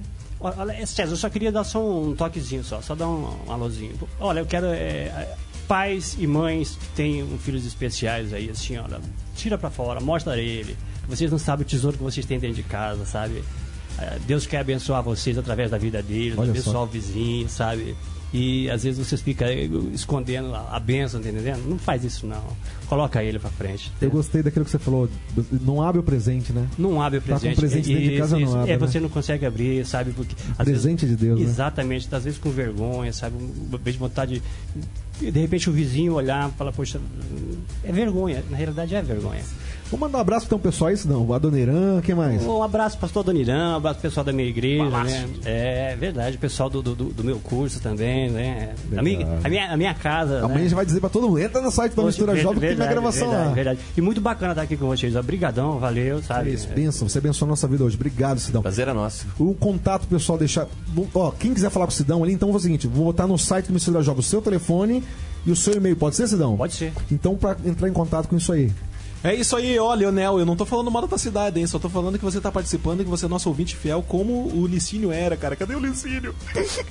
Olha, 0.57 0.87
César, 0.87 1.13
eu 1.13 1.17
só 1.17 1.31
queria 1.31 1.51
dar 1.51 1.65
só 1.65 1.81
um 1.81 2.15
toquezinho 2.15 2.63
só, 2.63 2.81
só 2.83 2.95
dar 2.95 3.09
um, 3.09 3.35
um 3.47 3.53
alôzinho. 3.53 3.95
Olha, 4.21 4.41
eu 4.41 4.47
quero 4.47 4.67
é, 4.67 5.35
pais 5.67 6.17
e 6.19 6.27
mães 6.27 6.77
que 6.77 6.89
têm 6.89 7.27
filhos 7.39 7.65
especiais 7.65 8.33
aí, 8.33 8.51
assim, 8.51 8.77
olha, 8.77 9.01
tira 9.35 9.57
pra 9.57 9.71
fora, 9.71 10.01
mostra 10.01 10.37
ele. 10.39 10.77
Vocês 11.09 11.31
não 11.31 11.39
sabem 11.39 11.65
o 11.65 11.69
tesouro 11.69 11.97
que 11.97 12.03
vocês 12.03 12.25
têm 12.27 12.39
dentro 12.39 12.57
de 12.57 12.63
casa, 12.63 13.05
sabe? 13.05 13.43
É, 13.99 14.19
Deus 14.27 14.47
quer 14.47 14.59
abençoar 14.59 15.03
vocês 15.03 15.39
através 15.39 15.71
da 15.71 15.79
vida 15.79 16.03
deles, 16.03 16.39
Olha 16.39 16.51
abençoar 16.51 16.77
só. 16.77 16.83
o 16.83 16.87
vizinho, 16.87 17.49
sabe? 17.49 17.97
E 18.37 18.69
às 18.69 18.83
vezes 18.83 18.99
vocês 19.07 19.21
ficam 19.21 19.47
eh, 19.47 19.69
escondendo 19.95 20.53
a, 20.53 20.71
a 20.77 20.81
bênção, 20.81 21.21
tá 21.23 21.29
entendendo? 21.29 21.69
Não 21.69 21.79
faz 21.79 22.03
isso 22.03 22.27
não. 22.27 22.43
Coloca 22.89 23.23
ele 23.23 23.39
pra 23.39 23.49
frente. 23.49 23.93
Eu 24.03 24.11
gostei 24.11 24.43
daquilo 24.43 24.65
que 24.65 24.73
você 24.73 24.79
falou. 24.79 25.09
Não 25.53 25.81
abre 25.81 26.01
o 26.01 26.03
presente, 26.03 26.53
né? 26.53 26.67
Não 26.77 27.01
abre 27.01 27.21
o 27.21 27.23
Tá 27.23 27.35
com 27.35 27.39
presente. 27.41 27.61
presente 27.61 27.89
dentro 27.95 28.11
de 28.11 28.19
casa, 28.19 28.37
não 28.41 28.57
abre, 28.57 28.73
É, 28.73 28.77
né? 28.77 28.79
você 28.87 28.99
não 28.99 29.09
consegue 29.09 29.47
abrir, 29.47 29.87
sabe? 29.87 30.11
Porque 30.11 30.35
às 30.59 30.65
Presente 30.65 31.07
de 31.07 31.15
Deus, 31.15 31.39
né? 31.39 31.47
Exatamente, 31.47 32.09
às 32.13 32.25
vezes 32.25 32.37
com 32.41 32.51
vergonha, 32.51 33.13
sabe? 33.13 33.37
Vez 33.83 33.95
de 33.95 34.01
vontade 34.01 34.43
de. 35.21 35.31
De 35.31 35.41
repente 35.41 35.71
o 35.71 35.73
vizinho 35.73 36.15
olhar 36.15 36.49
e 36.51 36.53
falar, 36.59 36.73
poxa, 36.73 37.01
é 37.85 37.93
vergonha. 37.93 38.43
Na 38.51 38.57
realidade 38.57 38.97
é 38.97 39.01
vergonha. 39.01 39.43
Vou 39.91 40.01
mandar 40.01 40.19
um 40.19 40.21
abraço 40.21 40.47
então, 40.47 40.59
pessoal. 40.59 40.91
Isso 40.91 41.09
não. 41.09 41.33
A 41.33 41.39
Dona 41.39 41.59
Irã, 41.59 42.01
quem 42.01 42.15
mais? 42.15 42.43
Um 42.43 42.63
abraço 42.63 42.99
pastor 42.99 43.23
Donirão, 43.23 43.73
um 43.73 43.77
abraço 43.77 44.01
pessoal 44.01 44.25
da 44.25 44.33
minha 44.33 44.49
igreja, 44.49 45.05
né? 45.05 45.29
É 45.45 45.97
verdade, 45.97 46.39
pessoal 46.39 46.71
do, 46.71 46.83
do, 46.83 46.95
do 46.95 47.25
meu 47.25 47.39
curso 47.39 47.81
também, 47.81 48.31
né? 48.31 48.75
A 48.97 49.03
minha, 49.03 49.39
a 49.43 49.49
minha, 49.49 49.73
a 49.73 49.77
minha 49.77 49.95
casa. 49.95 50.39
Amanhã 50.39 50.55
a 50.55 50.57
né? 50.57 50.63
gente 50.65 50.75
vai 50.75 50.87
dizer 50.87 51.01
pra 51.01 51.09
todo 51.09 51.29
mundo. 51.29 51.39
Entra 51.39 51.61
no 51.61 51.71
site 51.71 51.91
da 51.93 51.97
Poxa, 51.97 52.07
Mistura 52.07 52.37
Jovem 52.37 52.61
que 52.61 52.67
tem 52.69 52.77
minha 52.77 52.89
gravação 52.89 53.29
verdade, 53.29 53.49
lá. 53.49 53.55
Verdade. 53.55 53.81
E 53.97 54.01
muito 54.01 54.21
bacana 54.21 54.53
estar 54.53 54.63
aqui 54.63 54.77
com 54.77 54.87
vocês. 54.87 55.15
Obrigadão, 55.17 55.79
valeu, 55.79 56.23
sabe? 56.23 56.51
É 56.51 56.55
isso, 56.55 56.69
benção. 56.69 57.09
Você 57.09 57.19
abençoou 57.19 57.49
a 57.49 57.51
nossa 57.51 57.69
vida 57.69 57.85
hoje. 57.85 57.97
Obrigado, 57.97 58.41
Sidão. 58.41 58.63
Prazer 58.63 58.89
é 58.89 58.93
nosso. 58.93 59.27
O 59.39 59.55
contato, 59.55 60.07
pessoal, 60.07 60.39
deixar. 60.39 60.67
Ó, 61.15 61.31
quem 61.33 61.53
quiser 61.55 61.71
falar 61.71 61.87
com 61.87 61.93
o 61.93 61.95
Sidão 61.95 62.23
ali, 62.25 62.33
então 62.33 62.49
vou 62.49 62.59
fazer 62.59 62.69
o 62.69 62.73
seguinte: 62.73 62.87
vou 62.87 63.07
botar 63.07 63.27
no 63.27 63.39
site 63.39 63.67
do 63.67 63.75
Mistura 63.75 64.03
Jovem 64.03 64.21
o 64.21 64.23
seu 64.23 64.41
telefone 64.41 65.03
e 65.47 65.51
o 65.51 65.57
seu 65.57 65.75
e-mail. 65.75 65.97
Pode 65.97 66.17
ser, 66.17 66.27
Sidão? 66.27 66.57
Pode 66.57 66.75
ser. 66.75 66.93
Então, 67.11 67.37
pra 67.37 67.57
entrar 67.65 67.89
em 67.89 67.93
contato 67.93 68.29
com 68.29 68.37
isso 68.37 68.53
aí. 68.53 68.73
É 69.25 69.35
isso 69.35 69.57
aí, 69.57 69.77
ó, 69.79 69.95
Leonel. 69.95 70.39
Eu 70.39 70.45
não 70.45 70.55
tô 70.55 70.67
falando 70.67 70.91
mal 70.91 71.01
da 71.01 71.09
tua 71.09 71.17
cidade, 71.17 71.59
hein? 71.59 71.67
Só 71.67 71.79
tô 71.79 71.89
falando 71.89 72.19
que 72.19 72.25
você 72.25 72.43
tá 72.43 72.53
participando 72.53 73.01
e 73.01 73.05
que 73.05 73.11
você 73.11 73.25
é 73.25 73.29
nosso 73.29 73.49
ouvinte 73.49 73.75
fiel, 73.75 74.05
como 74.07 74.55
o 74.55 74.67
Licínio 74.67 75.11
era, 75.11 75.35
cara. 75.35 75.57
Cadê 75.57 75.75
o 75.75 75.79
Licínio? 75.79 76.35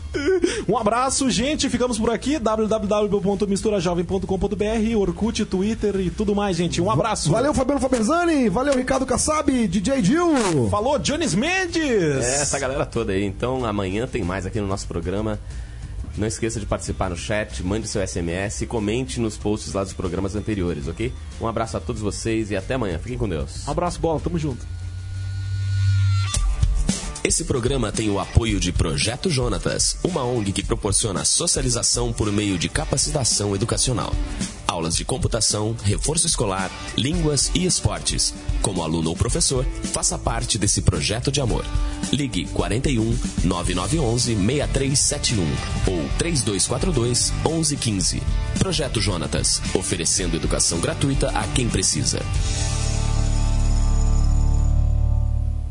um 0.68 0.76
abraço, 0.76 1.30
gente. 1.30 1.70
Ficamos 1.70 2.00
por 2.00 2.10
aqui. 2.10 2.40
www.misturajovem.com.br, 2.40 4.98
Orkut, 4.98 5.46
Twitter 5.46 5.96
e 5.98 6.10
tudo 6.10 6.34
mais, 6.34 6.58
gente. 6.58 6.82
Um 6.82 6.90
abraço. 6.90 7.30
Valeu, 7.30 7.54
Fabiano 7.54 7.80
Faberzani. 7.80 8.50
Valeu, 8.50 8.76
Ricardo 8.76 9.06
Kassab, 9.06 9.68
DJ 9.68 10.04
Gil. 10.04 10.34
Falou, 10.72 10.98
Jones 10.98 11.36
Mendes. 11.36 11.86
É, 11.86 12.42
essa 12.42 12.58
galera 12.58 12.84
toda 12.84 13.12
aí. 13.12 13.24
Então 13.24 13.64
amanhã 13.64 14.08
tem 14.08 14.24
mais 14.24 14.48
aqui 14.48 14.60
no 14.60 14.66
nosso 14.66 14.88
programa. 14.88 15.40
Não 16.18 16.28
esqueça 16.28 16.60
de 16.60 16.66
participar 16.66 17.10
no 17.10 17.18
chat, 17.18 17.64
mande 17.64 17.88
seu 17.88 18.06
SMS 18.06 18.62
e 18.62 18.68
comente 18.68 19.20
nos 19.20 19.36
posts 19.36 19.74
lá 19.74 19.84
dos 19.84 19.94
programas 19.94 20.36
anteriores, 20.36 20.88
ok? 20.88 21.12
Um 21.42 21.48
abraço 21.48 21.76
a 21.76 21.80
todos 21.80 22.02
vocês 22.02 22.52
e 22.52 22.56
até 22.56 22.76
amanhã. 22.76 23.00
Fiquem 23.00 23.18
com 23.18 23.28
Deus. 23.28 23.68
Um 23.68 23.72
abraço, 23.72 24.00
bola. 24.00 24.20
Tamo 24.20 24.38
junto. 24.38 24.64
Esse 27.24 27.46
programa 27.46 27.90
tem 27.90 28.10
o 28.10 28.20
apoio 28.20 28.60
de 28.60 28.74
Projeto 28.74 29.30
Jonatas, 29.30 29.96
uma 30.04 30.26
ONG 30.26 30.52
que 30.52 30.62
proporciona 30.62 31.24
socialização 31.24 32.12
por 32.12 32.30
meio 32.30 32.58
de 32.58 32.68
capacitação 32.68 33.56
educacional. 33.56 34.14
Aulas 34.68 34.98
de 34.98 35.06
computação, 35.06 35.74
reforço 35.86 36.28
escolar, 36.28 36.70
línguas 36.98 37.50
e 37.56 37.66
esportes. 37.66 38.34
Como 38.62 38.84
aluno 38.84 39.12
ou 39.12 39.16
professor, 39.16 39.66
faça 39.94 40.18
parte 40.18 40.58
desse 40.58 40.82
projeto 40.82 41.32
de 41.32 41.40
amor. 41.40 41.64
Ligue 42.12 42.46
41 42.48 43.18
9911 43.46 44.36
6371 44.36 45.46
ou 45.88 46.10
3242 46.18 47.32
1115. 47.46 48.22
Projeto 48.60 49.00
Jonatas, 49.00 49.62
oferecendo 49.74 50.36
educação 50.36 50.82
gratuita 50.82 51.30
a 51.30 51.48
quem 51.48 51.70
precisa. 51.70 52.20